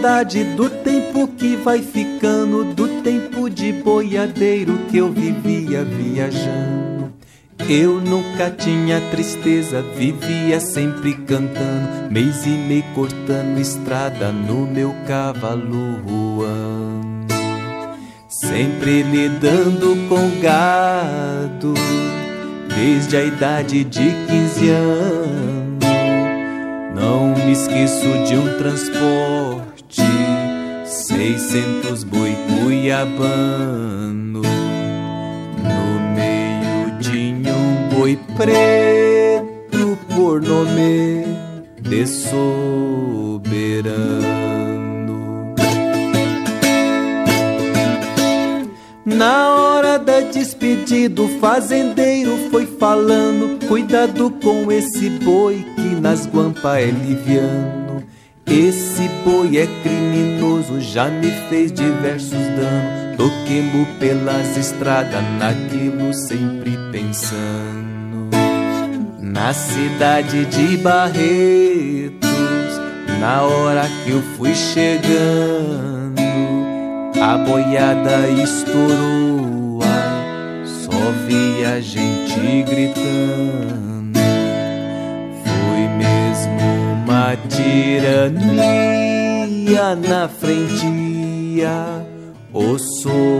Saudade 0.03 0.43
do 0.57 0.69
tempo 0.69 1.29
que 1.29 1.55
vai 1.55 1.81
ficando, 1.81 2.65
do 2.75 3.03
tempo 3.03 3.49
de 3.49 3.73
boiadeiro 3.73 4.77
que 4.91 4.97
eu 4.97 5.13
vivia 5.13 5.85
viajando. 5.85 7.13
Eu 7.69 8.01
nunca 8.01 8.51
tinha 8.51 9.01
tristeza, 9.13 9.81
vivia 9.97 10.59
sempre 10.59 11.15
cantando, 11.15 12.11
mês 12.11 12.45
e 12.45 12.51
meio 12.51 12.83
cortando 12.97 13.61
estrada 13.61 14.33
no 14.33 14.67
meu 14.67 14.93
cavalo 15.07 16.01
ruando. 16.05 17.33
Sempre 18.29 19.05
lidando 19.05 19.97
com 20.09 20.41
gado, 20.41 21.75
desde 22.75 23.17
a 23.17 23.23
idade 23.23 23.85
de 23.85 24.11
15 24.27 24.69
anos. 24.69 25.63
Não 26.93 27.29
me 27.35 27.53
esqueço 27.53 28.25
de 28.27 28.37
um 28.37 28.59
transporte, 28.59 29.72
600 31.39 32.05
boi 32.05 32.37
cuiabano. 32.63 34.43
No 34.43 36.01
meio 36.15 36.99
tinha 37.01 37.55
um 37.55 37.89
boi 37.89 38.19
preto 38.37 39.99
por 40.15 40.43
nome 40.43 41.25
de 41.81 42.07
soberano. 42.07 43.43
Na 49.07 49.55
hora 49.55 49.99
da 49.99 50.21
despedida, 50.21 51.23
o 51.23 51.29
fazendeiro 51.41 52.37
foi 52.51 52.67
falando: 52.67 53.59
Cuidado 53.67 54.31
com 54.43 54.71
esse 54.71 55.09
boi 55.11 55.65
que 55.77 55.95
nas 56.01 56.27
guampas 56.27 56.77
é 56.79 56.91
liviano. 56.91 57.82
Esse 58.47 59.09
boi 59.25 59.59
é 59.59 59.67
criminoso, 59.83 60.81
já 60.81 61.07
me 61.07 61.31
fez 61.49 61.73
diversos 61.73 62.31
danos. 62.31 63.17
Tô 63.17 63.31
queimo 63.47 63.87
pelas 63.99 64.57
estradas, 64.57 65.23
naquilo 65.39 66.13
sempre 66.13 66.77
pensando. 66.91 68.31
Na 69.21 69.53
cidade 69.53 70.45
de 70.47 70.77
Barretos, 70.79 72.29
na 73.21 73.43
hora 73.43 73.89
que 74.05 74.11
eu 74.11 74.23
fui 74.37 74.55
chegando, 74.55 76.21
a 77.21 77.39
boiada 77.39 78.29
estourou, 78.29 79.81
ai, 79.83 80.67
só 80.67 80.91
vi 81.27 81.65
a 81.65 81.81
gente 81.81 82.63
gritando. 82.69 83.92
Uma 87.33 87.37
tirania 87.49 88.37
na 89.97 90.29
frente, 90.29 91.63
o 92.53 92.79
soberano. 92.79 93.33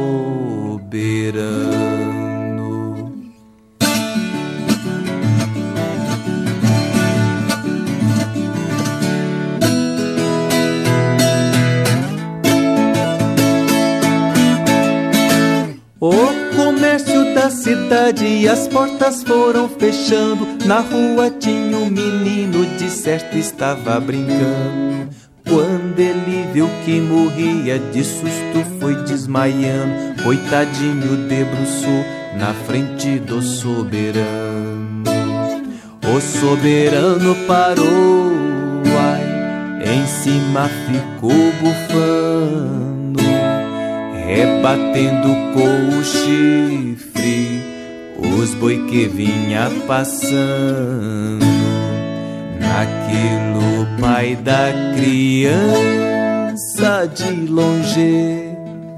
O 16.01 16.13
comércio 16.57 17.35
da 17.35 17.51
cidade, 17.51 18.49
as 18.49 18.67
portas 18.69 19.23
foram 19.23 19.69
fechando. 19.69 20.49
Na 20.67 20.81
rua 20.81 21.31
tinha 21.31 21.77
um 21.77 21.87
menino, 21.87 22.67
certo 22.93 23.37
estava 23.37 23.99
brincando. 23.99 25.09
Quando 25.49 25.99
ele 25.99 26.47
viu 26.53 26.69
que 26.85 27.01
morria, 27.01 27.79
de 27.79 28.05
susto 28.05 28.65
foi 28.79 28.95
desmaiando. 29.03 30.23
Coitadinho 30.23 31.29
debruçou 31.29 32.05
na 32.39 32.55
frente 32.67 33.19
do 33.19 33.43
soberano. 33.43 35.03
O 36.15 36.21
soberano 36.21 37.35
parou, 37.47 38.33
ai, 38.87 39.95
em 39.95 40.07
cima 40.07 40.69
ficou 40.87 41.53
bufando 41.61 42.93
rebatendo 44.33 45.29
com 45.53 45.99
o 45.99 46.05
chifre 46.05 47.61
os 48.41 48.55
boi 48.55 48.87
que 48.87 49.07
vinha 49.07 49.71
passando. 49.87 51.72
Naquilo, 52.73 53.83
o 53.83 53.87
pai 54.01 54.35
da 54.35 54.73
criança 54.97 55.77
de 57.15 57.31
longe 57.47 58.49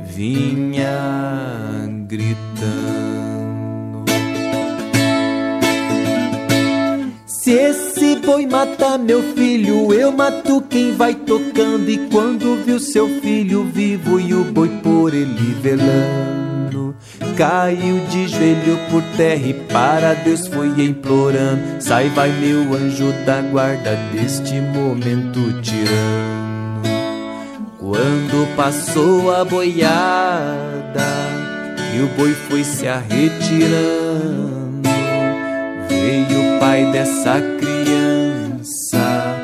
vinha 0.00 0.86
gritando. 2.06 2.44
Se 7.26 7.50
esse 7.50 8.14
boi 8.24 8.46
matar 8.46 8.96
meu 8.96 9.20
filho, 9.34 9.92
eu 9.92 10.12
mato 10.12 10.62
quem 10.70 10.92
vai 10.92 11.12
tocando. 11.12 11.90
E 11.90 11.98
quando 12.08 12.62
viu 12.64 12.78
seu 12.78 13.08
filho 13.20 13.64
vivo 13.64 14.20
e 14.20 14.32
o 14.34 14.44
boi 14.44 14.68
por 14.84 15.12
ele 15.12 15.52
velando, 15.60 16.43
caiu 17.36 18.00
de 18.06 18.28
joelho 18.28 18.78
por 18.90 19.02
terra 19.16 19.46
e 19.46 19.54
para 19.54 20.14
Deus 20.14 20.46
foi 20.46 20.68
implorando. 20.84 21.62
Sai, 21.80 22.08
vai, 22.10 22.30
meu 22.30 22.74
anjo 22.74 23.12
da 23.26 23.40
guarda 23.42 23.96
deste 24.12 24.60
momento 24.60 25.60
tirando. 25.60 26.84
Quando 27.78 28.56
passou 28.56 29.34
a 29.34 29.44
boiada 29.44 31.04
e 31.94 32.00
o 32.00 32.06
boi 32.16 32.32
foi 32.48 32.64
se 32.64 32.88
arretirando. 32.88 34.88
Veio 35.88 36.56
o 36.56 36.60
pai 36.60 36.90
dessa 36.92 37.40
criança, 37.58 39.36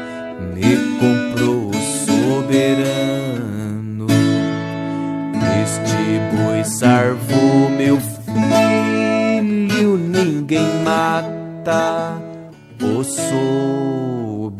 me 0.54 0.76
comprou 0.98 1.68
o 1.68 1.74
soberano. 2.06 2.99
Boi 6.90 7.00
sarvou 7.00 7.70
meu 7.70 8.00
filho, 8.00 9.96
ninguém 9.96 10.66
mata 10.84 12.20
o 12.82 13.04
soberano. 13.04 14.50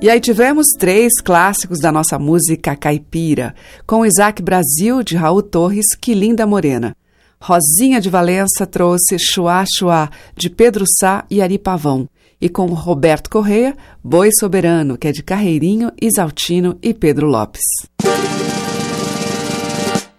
E 0.00 0.10
aí 0.10 0.18
tivemos 0.20 0.66
três 0.80 1.20
clássicos 1.22 1.78
da 1.78 1.92
nossa 1.92 2.18
música 2.18 2.74
caipira, 2.74 3.54
com 3.86 4.04
Isaac 4.04 4.42
Brasil, 4.42 5.00
de 5.04 5.14
Raul 5.16 5.42
Torres, 5.42 5.94
Que 5.94 6.12
Linda 6.12 6.44
Morena. 6.44 6.96
Rosinha 7.40 8.00
de 8.00 8.10
Valença 8.10 8.66
trouxe 8.66 9.16
Chuá 9.16 9.64
Chuá, 9.78 10.10
de 10.36 10.50
Pedro 10.50 10.84
Sá 10.98 11.24
e 11.30 11.40
Ari 11.40 11.56
Pavão. 11.58 12.08
E 12.42 12.48
com 12.48 12.66
Roberto 12.66 13.30
Correia, 13.30 13.72
Boi 14.02 14.30
Soberano, 14.32 14.98
que 14.98 15.06
é 15.06 15.12
de 15.12 15.22
Carreirinho, 15.22 15.92
Isaltino 16.02 16.76
e 16.82 16.92
Pedro 16.92 17.28
Lopes. 17.28 17.62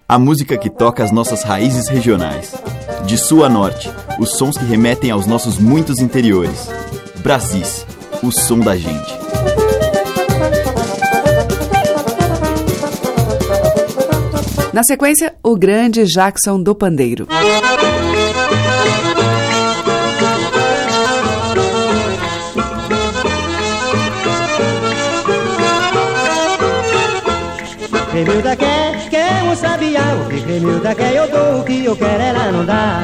A 0.07 0.17
música 0.17 0.57
que 0.57 0.69
toca 0.69 1.03
as 1.03 1.11
nossas 1.11 1.43
raízes 1.43 1.89
regionais. 1.89 2.53
De 3.05 3.17
sul 3.17 3.43
a 3.43 3.49
norte, 3.49 3.91
os 4.17 4.37
sons 4.37 4.57
que 4.57 4.63
remetem 4.63 5.11
aos 5.11 5.25
nossos 5.25 5.57
muitos 5.57 5.99
interiores. 5.99 6.69
Brasis, 7.21 7.85
o 8.23 8.31
som 8.31 8.59
da 8.59 8.77
gente. 8.77 9.13
Na 14.71 14.83
sequência, 14.83 15.35
o 15.43 15.57
grande 15.57 16.05
Jackson 16.05 16.63
do 16.63 16.73
Pandeiro. 16.73 17.27
Remilda 28.23 28.55
quer, 28.55 29.09
quer 29.09 29.43
um 29.43 29.53
sabiá 29.53 30.01
O 30.23 30.29
que 30.29 30.39
Remilda 30.39 30.95
quer 30.95 31.13
eu 31.13 31.27
dou 31.29 31.59
O 31.59 31.63
que 31.65 31.83
eu 31.83 31.93
quero 31.93 32.23
ela 32.23 32.53
não 32.53 32.65
dá. 32.65 33.03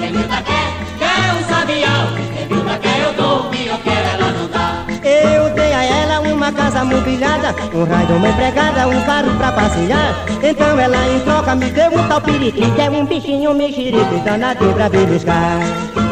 Remilda 0.00 0.42
quer, 0.42 0.74
quer 0.98 1.34
um 1.34 1.48
sabiá 1.48 2.08
O 2.10 2.16
que 2.16 2.22
Remilda 2.36 2.78
quer 2.78 3.00
eu 3.00 3.12
dou 3.12 3.46
O 3.46 3.50
que 3.50 3.68
eu 3.68 3.78
quero 3.78 4.08
ela 4.08 4.32
não 4.32 4.48
dá. 4.48 4.84
Eu 5.04 5.54
dei 5.54 5.72
a 5.72 5.84
ela 5.84 6.18
uma 6.18 6.50
casa 6.50 6.84
mobiliada 6.84 7.54
Um 7.72 7.84
raio 7.84 8.06
de 8.08 8.12
uma 8.14 8.28
empregada, 8.28 8.88
um 8.88 9.02
carro 9.04 9.36
pra 9.36 9.52
passear. 9.52 10.26
Então 10.42 10.80
ela 10.80 11.08
em 11.10 11.20
troca 11.20 11.54
me 11.54 11.70
deu 11.70 11.88
um 11.92 12.08
tal 12.08 12.20
periquito 12.20 12.80
É 12.80 12.90
um 12.90 13.06
bichinho 13.06 13.54
mexerico 13.54 14.18
danadinho 14.24 14.74
pra 14.74 14.88
beliscar. 14.88 15.60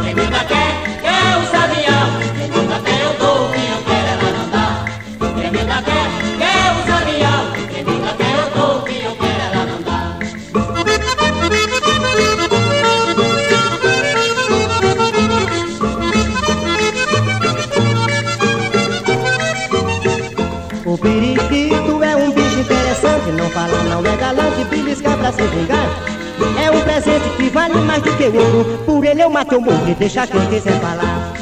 Remilda 0.04 0.44
quer, 0.44 0.46
quer 0.46 0.73
presente, 23.24 23.32
não 23.32 23.50
fala, 23.50 23.82
não 23.84 24.00
é 24.00 24.16
galante, 24.16 24.56
de 24.56 24.64
beliscar 24.64 25.16
pra 25.18 25.32
se 25.32 25.42
vingar. 25.42 25.88
É 26.62 26.70
um 26.70 26.80
presente 26.80 27.28
que 27.36 27.48
vale 27.50 27.74
mais 27.80 28.02
do 28.02 28.16
que 28.16 28.24
ouro, 28.24 28.78
por 28.84 29.04
ele 29.04 29.22
eu 29.22 29.30
mato 29.30 29.56
o 29.56 29.60
mundo 29.60 29.88
e 29.88 29.94
deixa 29.94 30.26
quem 30.26 30.44
quiser 30.46 30.80
falar. 30.80 31.33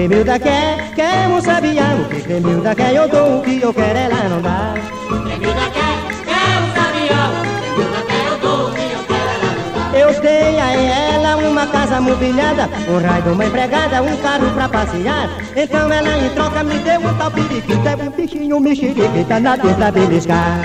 Cremilda 0.00 0.38
quer, 0.38 0.92
quer 0.94 1.28
um 1.28 1.42
sabiá. 1.42 1.94
O 1.94 2.08
que 2.08 2.22
Cremilda 2.22 2.74
quer 2.74 2.94
eu 2.94 3.06
dou. 3.06 3.36
O 3.38 3.42
que 3.42 3.60
eu 3.60 3.74
quero 3.74 3.98
ela 3.98 4.30
não 4.30 4.40
dá. 4.40 4.72
Dá 4.72 5.70
quer, 5.76 6.24
quer 6.24 6.56
o 6.56 6.68
sabiá. 6.74 7.28
Dá 7.76 8.02
quer, 8.08 8.26
eu 8.26 8.38
dou. 8.38 8.70
Quem 8.72 8.92
eu 8.92 9.04
quero, 9.06 9.40
ela 9.44 9.52
não 9.52 9.92
dá. 9.92 9.98
Eu 9.98 10.20
dei 10.22 10.58
a 10.58 10.72
ela 10.72 11.36
uma 11.36 11.66
casa 11.66 12.00
mobiliada, 12.00 12.70
um 12.88 13.06
raio 13.06 13.22
de 13.24 13.28
uma 13.28 13.44
empregada, 13.44 14.00
um 14.00 14.16
carro 14.16 14.50
pra 14.54 14.70
passear. 14.70 15.28
Então 15.54 15.92
ela 15.92 16.16
em 16.16 16.30
troca 16.30 16.64
me 16.64 16.78
deu 16.78 17.00
um 17.00 17.14
tal 17.18 17.30
periquito, 17.30 17.86
é 17.86 17.94
um 17.96 18.10
bichinho 18.10 18.58
mexeriquita 18.58 19.38
na 19.38 19.58
tenta 19.58 19.92
beliscar. 19.92 20.60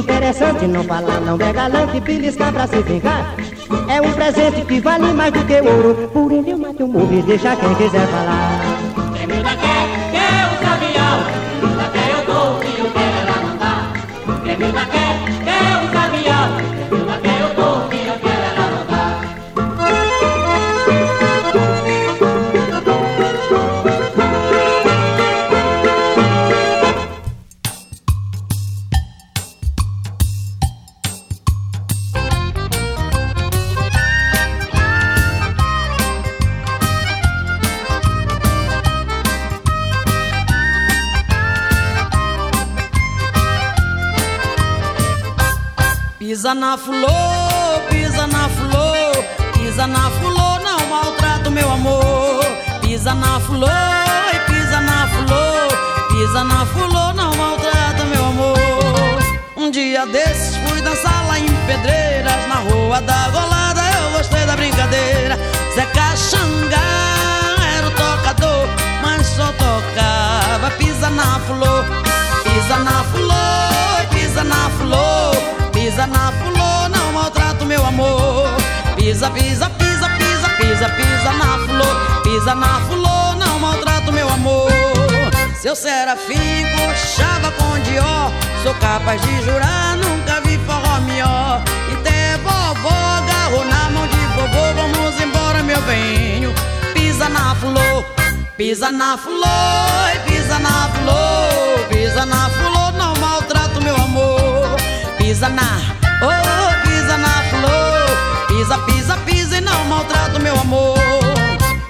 Interessante, 0.00 0.66
não 0.66 0.82
fala, 0.84 1.20
não 1.20 1.34
é 1.36 1.52
galante, 1.52 2.00
beliscar 2.00 2.52
pra 2.52 2.66
se 2.66 2.82
vingar. 2.82 3.34
É 3.88 4.00
um 4.00 4.12
presente 4.12 4.62
que 4.62 4.80
vale 4.80 5.12
mais 5.12 5.32
do 5.32 5.44
que 5.44 5.60
ouro, 5.60 6.10
por 6.12 6.32
ele 6.32 6.50
eu 6.50 6.58
mato 6.58 6.84
o 6.84 6.88
morro 6.88 7.12
e 7.12 7.22
deixa 7.22 7.54
quem 7.56 7.74
quiser 7.74 8.06
falar. 8.08 8.60
Quem 9.14 9.26
me 9.26 9.42
dá 9.42 9.56
quer, 9.56 9.86
quer 10.12 10.46
o 10.50 10.56
dá 11.76 11.88
quer, 11.90 12.10
eu 12.10 12.24
dou. 12.26 12.58
Quem 12.60 12.84
eu 12.84 12.90
quero, 12.90 13.28
ela 13.28 13.56
dá. 13.60 13.92
Quem 14.44 14.56
me 14.56 14.72
dá 14.72 14.86
quer, 14.86 15.39
na 46.60 46.76
flor, 46.76 47.80
pisa 47.88 48.26
na 48.26 48.46
flor, 48.50 49.24
pisa 49.54 49.86
na 49.86 50.10
flor, 50.10 50.60
não 50.60 50.86
maltrata 50.88 51.48
o 51.48 51.52
meu 51.52 51.70
amor. 51.72 52.44
Pisa 52.82 53.14
na 53.14 53.40
flor, 53.40 53.70
pisa 54.46 54.78
na 54.82 55.08
flor, 55.08 56.08
pisa 56.10 56.44
na 56.44 56.66
flor, 56.66 57.14
não 57.14 57.34
maltrata 57.34 58.04
meu 58.04 58.26
amor. 58.26 58.58
Um 59.56 59.70
dia 59.70 60.04
desses 60.04 60.54
fui 60.56 60.82
dançar 60.82 61.26
lá 61.28 61.38
em 61.38 61.46
Pedreiras, 61.66 62.46
na 62.46 62.56
rua 62.56 63.00
da 63.00 63.30
Golada, 63.30 63.80
eu 63.98 64.18
gostei 64.18 64.44
da 64.44 64.54
brincadeira. 64.54 65.38
Zé 65.74 65.86
Caxangá 65.86 67.56
era 67.74 67.86
o 67.86 67.90
tocador, 67.92 68.68
mas 69.02 69.26
só 69.28 69.46
tocava 69.52 70.70
pisa 70.76 71.08
na 71.08 71.40
flor, 71.40 71.86
pisa 72.44 72.76
na 72.80 73.02
flor, 73.04 74.06
pisa 74.12 74.44
na 74.44 74.68
flor. 74.78 75.60
Pisa 75.90 76.06
na 76.06 76.30
flor, 76.30 76.88
não 76.88 77.12
maltrata 77.12 77.64
o 77.64 77.66
meu 77.66 77.84
amor. 77.84 78.48
Pisa, 78.94 79.28
pisa, 79.30 79.68
pisa, 79.70 80.08
pisa, 80.08 80.48
pisa, 80.50 80.88
pisa 80.88 81.32
na 81.32 81.58
flor. 81.66 82.22
Pisa 82.22 82.54
na 82.54 82.80
flor, 82.82 83.34
não 83.34 83.58
maltrata 83.58 84.08
o 84.08 84.12
meu 84.12 84.28
amor. 84.28 84.70
Seu 85.60 85.74
serafim 85.74 86.64
coxava 86.76 87.50
com 87.50 87.80
dió. 87.80 88.30
Sou 88.62 88.72
capaz 88.74 89.20
de 89.20 89.42
jurar, 89.42 89.96
nunca 89.96 90.40
vi 90.42 90.58
forró 90.58 91.00
melhor. 91.00 91.60
E 91.90 91.94
até 91.94 92.36
vovó 92.36 92.94
agarrou 93.18 93.64
na 93.64 93.90
mão 93.90 94.06
de 94.06 94.26
vovô. 94.36 94.72
Vamos 94.76 95.20
embora, 95.20 95.60
meu 95.64 95.80
venho. 95.82 96.54
Pisa 96.94 97.28
na 97.28 97.52
flor, 97.56 98.04
pisa 98.56 98.92
na 98.92 99.18
flor, 99.18 99.40
pisa 100.24 100.56
na 100.60 100.88
flor, 100.88 101.88
pisa 101.88 102.24
na 102.24 102.48
flor, 102.48 102.92
não 102.92 103.12
maltrata 103.16 103.80
o 103.80 103.82
meu 103.82 103.96
amor 103.96 104.29
pisa 105.30 105.48
na, 105.48 105.62
oh, 106.22 106.82
pisa 106.82 107.16
na 107.16 107.42
flor, 107.50 108.48
pisa, 108.48 108.78
pisa, 108.78 109.16
pisa 109.18 109.58
e 109.58 109.60
não 109.60 109.84
maltrata 109.84 110.40
meu 110.40 110.58
amor. 110.58 110.98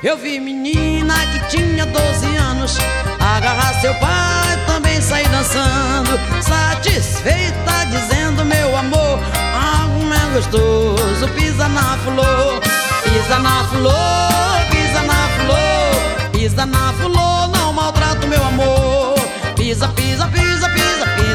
Eu 0.02 0.18
vi 0.18 0.38
menina 0.38 1.14
que 1.32 1.56
tinha 1.56 1.86
12 1.86 2.36
anos 2.36 2.76
agarrar 3.18 3.80
seu 3.80 3.94
pai 3.94 4.58
também 4.66 5.00
sair 5.00 5.26
dançando, 5.30 6.20
satisfeita 6.42 7.86
dizendo 7.90 8.44
meu 8.44 8.76
amor, 8.76 9.18
algo 9.54 10.12
é 10.12 10.34
gostoso, 10.34 11.26
pisa 11.34 11.66
na 11.66 11.96
flor, 12.04 12.60
pisa 13.04 13.38
na 13.38 13.64
flor, 13.64 14.66
pisa 14.70 15.02
na 15.02 15.28
flor, 15.38 16.30
pisa 16.30 16.66
na 16.66 16.92
flor, 16.92 17.48
não 17.48 17.72
maltrata 17.72 18.26
meu 18.26 18.44
amor. 18.44 19.14
Pisa, 19.56 19.88
pisa, 19.88 20.26
pisa, 20.28 20.59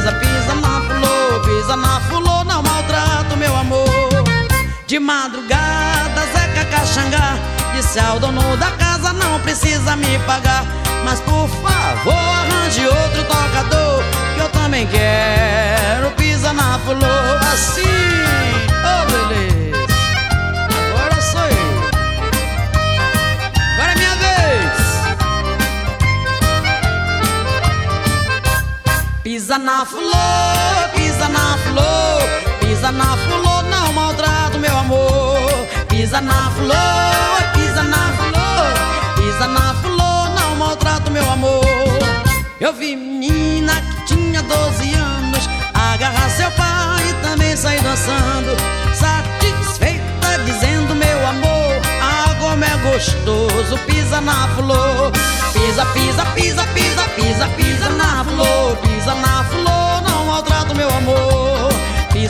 pisa, 0.06 0.12
pisa, 0.14 0.56
na 0.56 0.82
flor, 0.82 1.42
pisa 1.42 1.76
na 1.76 2.00
flor, 2.02 2.46
não 2.46 2.62
maltrata 2.62 3.34
o 3.34 3.38
meu 3.38 3.56
amor. 3.56 3.88
De 4.86 5.00
madrugada, 5.00 6.22
Zeca 6.32 6.66
Caxangá 6.66 7.38
disse 7.74 8.00
ao 8.00 8.20
dono 8.20 8.56
da 8.58 8.72
casa: 8.72 9.14
Não 9.14 9.40
precisa 9.40 9.96
me 9.96 10.20
pagar, 10.20 10.64
mas 11.04 11.20
por 11.22 11.48
favor, 11.48 12.14
arranje 12.14 12.86
outro 12.86 13.24
tocador, 13.24 14.04
que 14.36 14.42
eu 14.42 14.50
também 14.50 14.86
quero. 14.88 16.12
Pisa 16.12 16.54
na 16.54 16.78
flor, 16.80 17.40
assim, 17.52 17.82
oh 18.84 19.06
beleza. 19.12 19.55
Pisa 29.56 29.64
na 29.64 29.86
flor, 29.86 30.90
pisa 30.94 31.30
na 31.30 31.58
flor, 31.60 32.60
pisa 32.60 32.92
na 32.92 33.16
flor, 33.16 33.64
não 33.64 33.94
maltrata 33.94 34.58
o 34.58 34.60
meu 34.60 34.78
amor. 34.78 35.50
Pisa 35.88 36.20
na 36.20 36.52
flor, 36.52 37.54
pisa 37.54 37.82
na 37.84 38.12
flor, 38.18 39.16
pisa 39.16 39.48
na 39.48 39.74
flor, 39.76 40.30
não 40.38 40.58
maltrata 40.58 41.10
o 41.10 41.14
meu 41.14 41.32
amor. 41.32 41.64
Eu 42.60 42.74
vi 42.74 42.98
menina 42.98 43.72
que 43.80 44.16
tinha 44.16 44.44
12 44.44 44.94
anos 44.94 45.50
agarrar 45.74 46.30
seu 46.32 46.52
pai 46.52 47.10
e 47.10 47.14
também 47.26 47.56
sair 47.56 47.82
dançando, 47.82 48.58
satisfeita 48.94 50.38
dizendo 50.44 50.94
meu 50.96 51.28
amor, 51.28 51.82
ah 52.02 52.36
como 52.42 52.62
é 52.62 52.92
gostoso, 52.92 53.78
pisa 53.88 54.20
na 54.20 54.50
flor. 54.50 55.14
Pisa, 55.54 55.86
pisa, 55.86 56.26
pisa, 56.36 56.64
pisa, 56.74 57.04
pisa, 57.16 57.48
pisa 57.56 57.90
na 57.92 58.26
flor, 58.26 58.78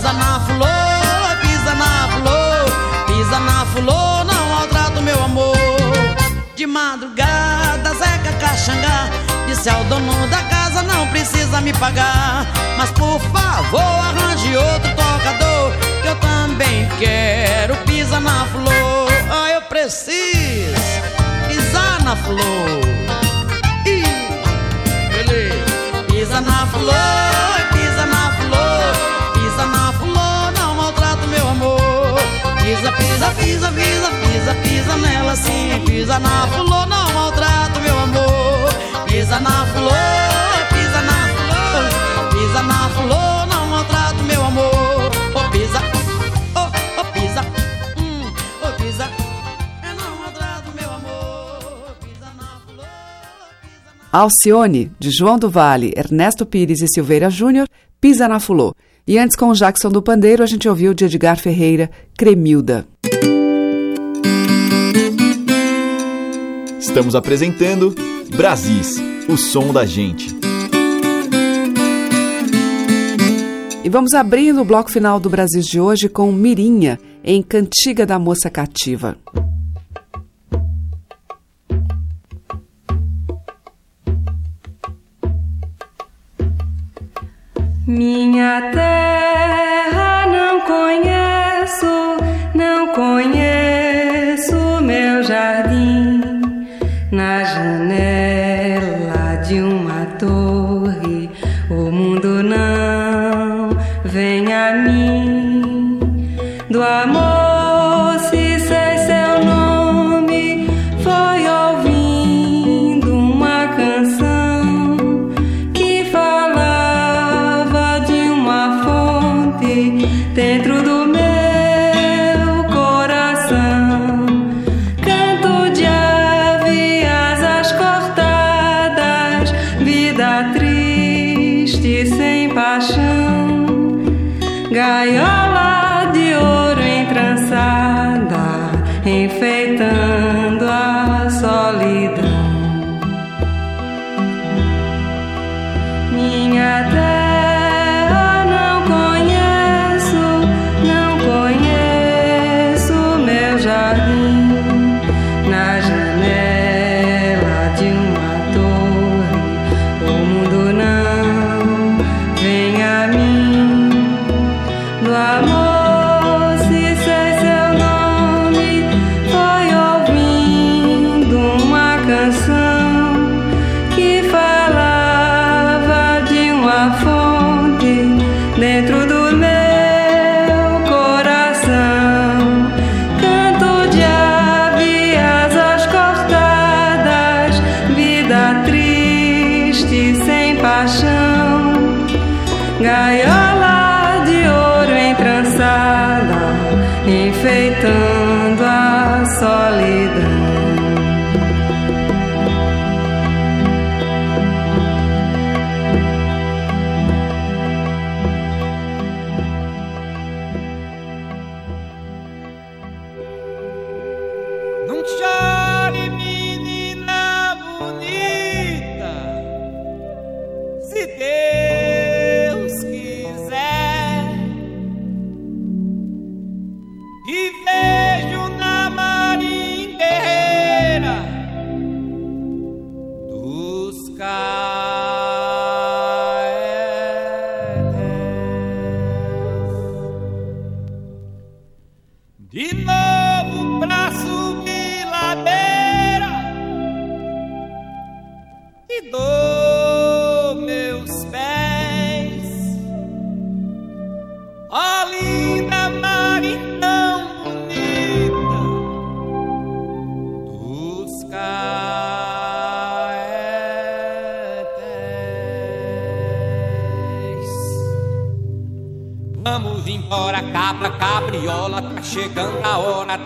Pisa 0.05 0.17
na 0.19 0.39
flor, 0.39 1.37
pisa 1.41 1.73
na 1.73 2.07
flor, 2.13 3.05
pisa 3.07 3.39
na 3.39 3.65
flor, 3.65 4.23
não 4.23 4.49
maltrata 4.49 4.99
o 4.99 5.01
meu 5.01 5.19
amor. 5.23 5.57
De 6.55 6.67
madrugada, 6.67 7.89
Zeca 7.95 8.31
Caxangá 8.39 9.09
disse 9.47 9.67
ao 9.67 9.83
dono 9.85 10.27
da 10.27 10.43
casa: 10.43 10.83
Não 10.83 11.07
precisa 11.07 11.59
me 11.59 11.73
pagar, 11.73 12.45
mas 12.77 12.91
por 12.91 13.19
favor, 13.19 13.81
arranje 13.81 14.55
outro 14.55 14.91
tocador, 14.91 15.71
que 16.03 16.07
eu 16.07 16.15
também 16.17 16.87
quero. 16.99 17.75
Pisa 17.87 18.19
na 18.19 18.45
flor, 18.45 19.09
ah, 19.31 19.49
eu 19.53 19.61
preciso 19.63 20.75
pisar 21.47 22.03
na 22.03 22.15
flor. 22.15 22.39
Ih, 23.87 24.05
beleza. 25.09 26.03
Pisa 26.07 26.41
na 26.41 26.67
flor, 26.67 27.74
Pisa, 32.75 32.91
pisa, 32.91 33.31
pisa, 33.31 33.71
pisa, 33.71 34.11
pisa, 34.11 34.55
pisa 34.55 34.97
nela 34.97 35.35
sim. 35.35 35.81
Pisa 35.85 36.19
na 36.19 36.47
fulô 36.47 36.85
não 36.85 37.13
maltrato, 37.13 37.79
meu 37.79 37.97
amor. 37.97 38.69
Pisa 39.07 39.39
na 39.39 39.65
fulô, 39.67 39.91
pisa 40.69 41.01
na 41.01 41.27
fulô, 41.33 42.29
pisa 42.31 42.63
na 42.63 42.89
fulô 42.89 43.45
não 43.45 43.67
maltrato, 43.67 44.23
meu 44.23 44.43
amor. 44.45 45.11
Oh, 45.33 45.51
pisa, 45.51 45.79
oh, 46.55 47.01
oh, 47.01 47.05
pisa, 47.13 47.41
hum, 47.97 48.33
oh, 48.61 48.81
pisa. 48.81 49.05
É 49.81 49.93
não 49.93 50.17
maltrato, 50.17 50.71
meu 50.75 50.91
amor. 50.91 51.95
Pisa 52.01 52.25
na 52.35 52.59
fulô, 52.65 52.83
pisa 53.61 53.91
na... 54.11 54.19
Alcione, 54.19 54.91
de 54.99 55.11
João 55.11 55.39
do 55.39 55.49
Vale, 55.49 55.93
Ernesto 55.95 56.45
Pires 56.45 56.81
e 56.81 56.87
Silveira 56.87 57.29
Júnior, 57.29 57.69
Pisa 58.01 58.27
na 58.27 58.39
Fulô. 58.39 58.75
E 59.07 59.19
antes, 59.19 59.35
com 59.35 59.49
o 59.49 59.53
Jackson 59.53 59.89
do 59.89 60.01
Pandeiro, 60.01 60.41
a 60.41 60.47
gente 60.47 60.67
ouviu 60.67 60.91
de 60.91 61.05
Edgar 61.05 61.37
Ferreira, 61.39 61.91
Cremilda. 62.17 62.87
Estamos 66.79 67.13
apresentando 67.13 67.93
Brasis, 68.35 68.97
o 69.29 69.37
som 69.37 69.71
da 69.71 69.85
gente. 69.85 70.35
E 73.83 73.89
vamos 73.89 74.15
abrindo 74.15 74.61
o 74.61 74.65
bloco 74.65 74.89
final 74.89 75.19
do 75.19 75.29
Brasil 75.29 75.61
de 75.61 75.79
hoje 75.79 76.09
com 76.09 76.31
Mirinha, 76.31 76.99
em 77.23 77.43
Cantiga 77.43 78.07
da 78.07 78.17
Moça 78.17 78.49
Cativa. 78.49 79.15
Minha 87.87 88.71
terra 88.71 90.25
não 90.25 90.61
conheço, 90.61 92.17
não 92.55 92.87
conheço 92.95 94.55
meu 94.81 95.21
jardim. 95.21 96.19
Na 97.11 97.43
janela 97.43 99.35
de 99.47 99.61
uma 99.61 100.03
torre, 100.17 101.29
o 101.69 101.91
mundo 101.91 102.41
não 102.41 103.69
vem 104.03 104.51
a 104.51 104.73
mim. 104.73 105.14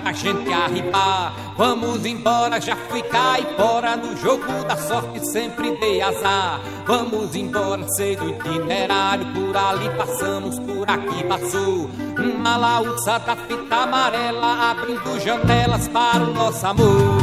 Da 0.10 0.14
gente 0.14 0.52
arribar. 0.52 1.34
Vamos 1.56 2.04
embora, 2.04 2.60
já 2.60 2.76
fui 2.76 3.02
caipora, 3.04 3.96
no 3.96 4.18
jogo 4.18 4.46
da 4.68 4.76
sorte 4.76 5.24
sempre 5.28 5.78
dei 5.78 6.02
azar. 6.02 6.60
Vamos 6.88 7.36
embora, 7.36 7.88
sei 7.90 8.16
do 8.16 8.30
itinerário, 8.30 9.26
por 9.34 9.56
ali 9.56 9.90
passamos, 9.96 10.58
por 10.60 10.90
aqui 10.90 11.24
passou. 11.26 11.90
Uma 12.18 12.58
laúça 12.58 13.20
da 13.20 13.36
fita 13.36 13.76
amarela, 13.76 14.72
abrindo 14.72 15.20
janelas 15.20 15.88
para 15.88 16.24
o 16.24 16.34
nosso 16.34 16.66
amor. 16.66 17.19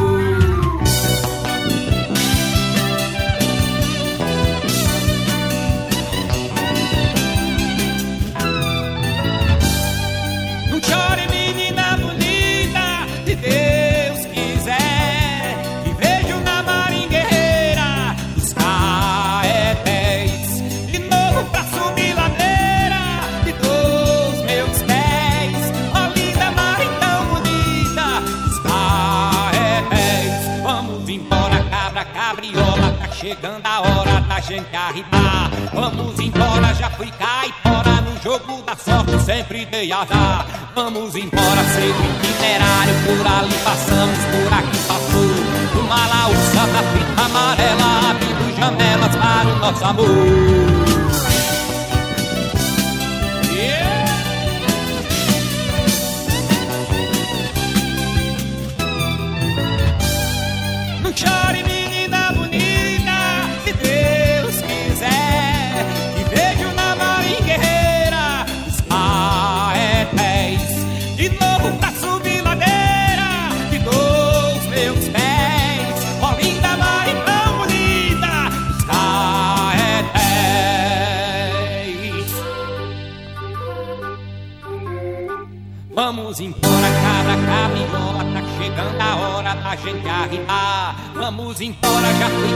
chegando 33.27 33.65
a 33.65 33.81
hora 33.81 34.21
da 34.21 34.39
gente 34.39 34.73
arribar, 34.73 35.51
Vamos 35.73 36.17
embora, 36.17 36.73
já 36.75 36.89
fui 36.91 37.11
caipora. 37.11 38.01
No 38.01 38.21
jogo 38.23 38.61
da 38.61 38.73
sorte 38.75 39.19
sempre 39.21 39.65
dei 39.65 39.91
azar. 39.91 40.45
Vamos 40.73 41.13
embora, 41.13 41.61
sempre 41.75 42.07
o 42.07 42.29
itinerário. 42.29 42.93
Por 43.05 43.27
ali 43.27 43.53
passamos, 43.65 44.17
por 44.31 44.53
aqui 44.53 44.77
passou. 44.87 45.81
Uma 45.83 46.07
laúça 46.07 46.67
da 46.67 46.83
fita 46.93 47.21
amarela 47.25 48.11
abrindo 48.11 48.57
janelas 48.57 49.15
para 49.15 49.49
o 49.49 49.59
nosso 49.59 49.83
amor. 49.83 50.96
A 89.67 89.71
hora 89.71 89.75
da 89.75 89.75
gente 89.75 90.07
arrimar. 90.07 90.95
Vamos 91.13 91.59
embora, 91.59 92.13
já 92.13 92.29
fui 92.29 92.49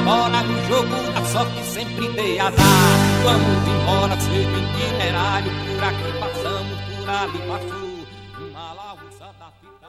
embora 0.00 0.42
no 0.42 0.66
jogo 0.66 0.96
da 1.12 1.24
sorte 1.24 1.62
sempre 1.64 2.08
dei 2.08 2.40
azar. 2.40 2.98
Vamos 3.22 3.68
embora, 3.68 4.20
seja 4.20 4.50
itinerário, 4.50 5.52
por 5.74 5.84
aqui 5.84 6.12
passamos, 6.18 6.78
por 6.98 7.08
ali 7.08 7.38
passou. 7.46 7.86
Uma 8.50 8.72
laúça 8.72 9.26
da 9.38 9.48
fita. 9.60 9.86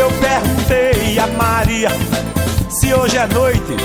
Eu 0.00 0.10
perguntei 0.12 1.18
a 1.18 1.26
Maria 1.26 1.90
se 2.70 2.94
hoje 2.94 3.18
é 3.18 3.26
noite 3.26 3.76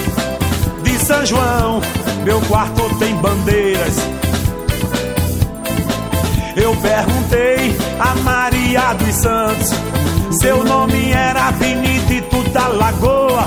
de 0.83 1.05
São 1.05 1.25
João, 1.25 1.81
meu 2.23 2.39
quarto 2.41 2.83
tem 2.97 3.13
bandeiras. 3.15 3.95
Eu 6.55 6.73
perguntei 6.77 7.75
a 7.99 8.15
Maria 8.21 8.93
dos 8.93 9.15
Santos, 9.15 9.71
seu 10.39 10.63
nome 10.63 11.11
era 11.11 11.51
Benedito 11.51 12.41
da 12.49 12.67
Lagoa. 12.67 13.45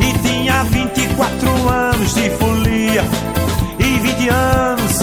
E 0.00 0.26
tinha 0.26 0.64
24 0.64 1.68
anos 1.68 2.14
de 2.14 2.30
folia 2.30 3.04
e 3.78 3.98
20 4.00 4.28
anos 4.28 4.98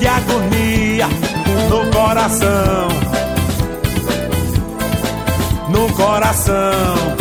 de 0.00 0.06
agonia 0.08 1.06
no 1.70 1.90
coração 1.92 3.05
coração. 5.96 7.16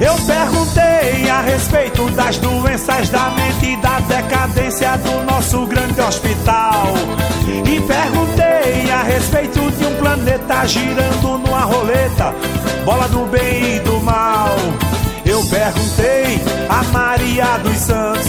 Eu 0.00 0.14
perguntei 0.26 1.30
a 1.30 1.40
respeito 1.40 2.10
das 2.10 2.36
doenças 2.38 3.08
da 3.08 3.30
mente 3.30 3.72
e 3.72 3.76
da 3.78 4.00
decadência 4.00 4.96
do 4.98 5.24
nosso 5.24 5.66
grande 5.66 6.00
hospital. 6.00 6.94
E 7.46 7.80
perguntei 7.80 8.90
a 8.92 9.02
respeito 9.02 9.60
de 9.72 9.86
um 9.86 9.94
planeta 9.96 10.66
girando 10.66 11.38
numa 11.38 11.62
roleta, 11.62 12.34
bola 12.84 13.08
do 13.08 13.24
bem 13.26 13.76
e 13.76 13.80
do 13.80 14.00
mal. 14.00 14.54
Eu 15.24 15.42
perguntei 15.46 16.40
a 16.68 16.82
Maria 16.92 17.58
dos 17.62 17.78
Santos 17.78 18.26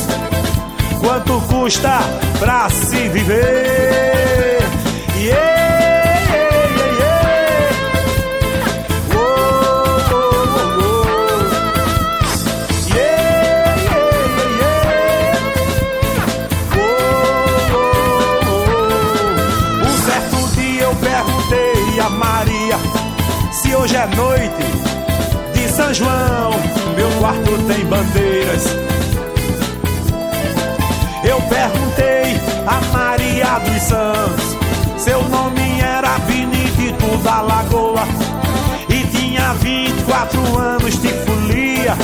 quanto 1.02 1.42
custa 1.48 2.00
pra 2.40 2.70
se 2.70 3.10
viver. 3.10 4.55
É 24.06 24.16
noite 24.16 24.66
de 25.54 25.70
São 25.70 25.94
João. 25.94 26.52
Meu 26.96 27.10
quarto 27.20 27.52
tem 27.68 27.86
bandeiras. 27.86 28.66
Eu 31.24 31.42
perguntei 31.42 32.40
a 32.68 32.82
Maria 32.94 33.60
dos 33.60 33.82
Santos, 33.82 35.04
seu 35.04 35.24
nome 35.30 35.82
era 35.82 36.20
Benedito 36.20 37.18
da 37.24 37.42
Lagoa 37.42 38.04
e 38.90 39.08
tinha 39.08 39.54
24 39.54 40.58
anos 40.58 41.02
de 41.02 41.08
folia 41.08 41.96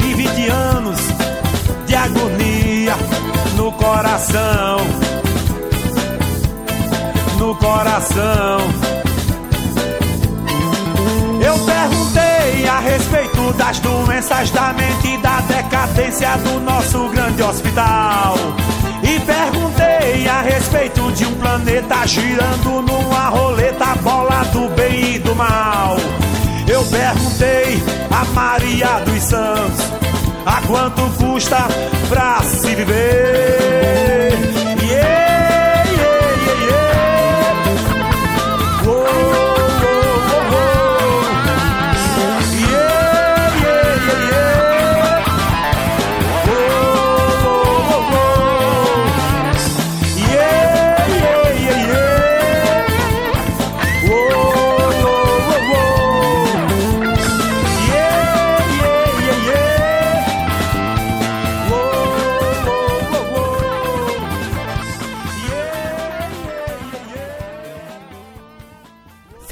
e 0.00 0.14
20 0.14 0.48
anos 0.48 1.00
de 1.86 1.94
agonia 1.94 2.96
no 3.56 3.72
coração, 3.72 4.78
no 7.38 7.54
coração. 7.56 8.95
Eu 11.46 11.56
perguntei 11.60 12.66
a 12.68 12.80
respeito 12.80 13.52
das 13.52 13.78
doenças 13.78 14.50
da 14.50 14.72
mente 14.72 15.14
e 15.14 15.18
da 15.18 15.40
decadência 15.42 16.36
do 16.38 16.58
nosso 16.58 17.08
grande 17.10 17.40
hospital. 17.40 18.34
E 19.00 19.20
perguntei 19.20 20.26
a 20.26 20.42
respeito 20.42 21.12
de 21.12 21.24
um 21.24 21.34
planeta 21.34 22.04
girando 22.04 22.82
numa 22.82 23.28
roleta, 23.28 23.94
bola 24.02 24.42
do 24.52 24.68
bem 24.74 25.14
e 25.14 25.18
do 25.20 25.36
mal. 25.36 25.96
Eu 26.66 26.84
perguntei 26.86 27.80
a 28.10 28.24
Maria 28.34 28.98
dos 29.04 29.22
Santos 29.22 29.92
a 30.44 30.60
quanto 30.66 31.02
custa 31.16 31.58
pra 32.08 32.42
se 32.42 32.74
viver. 32.74 34.35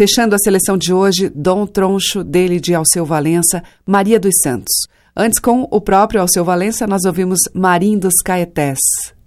Fechando 0.04 0.34
a 0.34 0.38
seleção 0.38 0.76
de 0.76 0.92
hoje, 0.92 1.32
Dom 1.34 1.64
Troncho, 1.64 2.22
dele 2.22 2.60
de 2.60 2.74
Alceu 2.74 3.06
Valença, 3.06 3.62
Maria 3.86 4.20
dos 4.20 4.34
Santos. 4.42 4.86
Antes, 5.16 5.38
com 5.38 5.66
o 5.70 5.80
próprio 5.80 6.20
Alceu 6.20 6.44
Valença, 6.44 6.86
nós 6.86 7.06
ouvimos 7.06 7.38
Marim 7.54 7.96
dos 7.96 8.12
Caetés, 8.22 8.76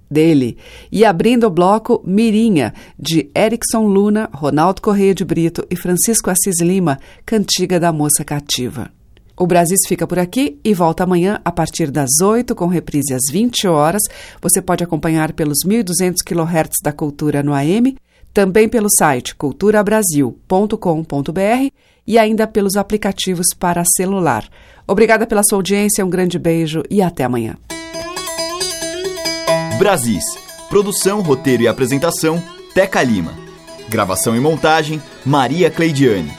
dele. 0.07 0.55
E 0.91 1.03
abrindo 1.03 1.47
o 1.47 1.49
bloco, 1.49 2.03
Mirinha, 2.05 2.75
de 2.95 3.28
Erickson 3.36 3.88
Luna, 3.88 4.30
Ronaldo 4.32 4.80
Correia 4.80 5.15
de 5.15 5.25
Brito 5.25 5.65
e 5.67 5.75
Francisco 5.75 6.30
Assis 6.30 6.61
Lima, 6.61 6.99
Cantiga 7.25 7.80
da 7.80 7.91
Moça 7.91 8.23
Cativa. 8.23 8.91
O 9.36 9.47
Brasis 9.47 9.80
fica 9.88 10.05
por 10.05 10.19
aqui 10.19 10.59
e 10.63 10.75
volta 10.75 11.05
amanhã 11.05 11.39
a 11.43 11.51
partir 11.51 11.89
das 11.89 12.09
8, 12.21 12.53
com 12.53 12.67
reprise 12.67 13.15
às 13.15 13.32
20 13.32 13.67
horas. 13.67 14.03
Você 14.39 14.61
pode 14.61 14.84
acompanhar 14.84 15.34
pelos 15.34 15.57
1.200 15.65 16.17
kHz 16.23 16.75
da 16.84 16.91
Cultura 16.91 17.41
no 17.41 17.53
AM, 17.53 17.95
também 18.38 18.69
pelo 18.69 18.88
site 18.88 19.33
culturabrasil.com.br 19.33 21.71
e 22.05 22.19
ainda 22.19 22.45
pelos 22.45 22.75
aplicativos 22.75 23.47
para 23.57 23.83
celular. 23.95 24.47
Obrigada 24.88 25.25
pela 25.25 25.41
sua 25.43 25.57
audiência, 25.57 26.05
um 26.05 26.09
grande 26.09 26.38
beijo 26.38 26.83
e 26.88 27.01
até 27.01 27.23
amanhã. 27.23 27.57
Brasis. 29.79 30.23
Produção, 30.69 31.21
roteiro 31.21 31.63
e 31.63 31.67
apresentação, 31.67 32.39
Teca 32.75 33.01
Lima. 33.01 33.33
Gravação 33.89 34.35
e 34.35 34.39
montagem, 34.39 35.01
Maria 35.25 35.71
Cleidiane. 35.71 36.31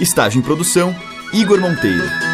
Estágio 0.00 0.38
em 0.38 0.42
produção, 0.42 0.96
Igor 1.34 1.60
Monteiro. 1.60 2.31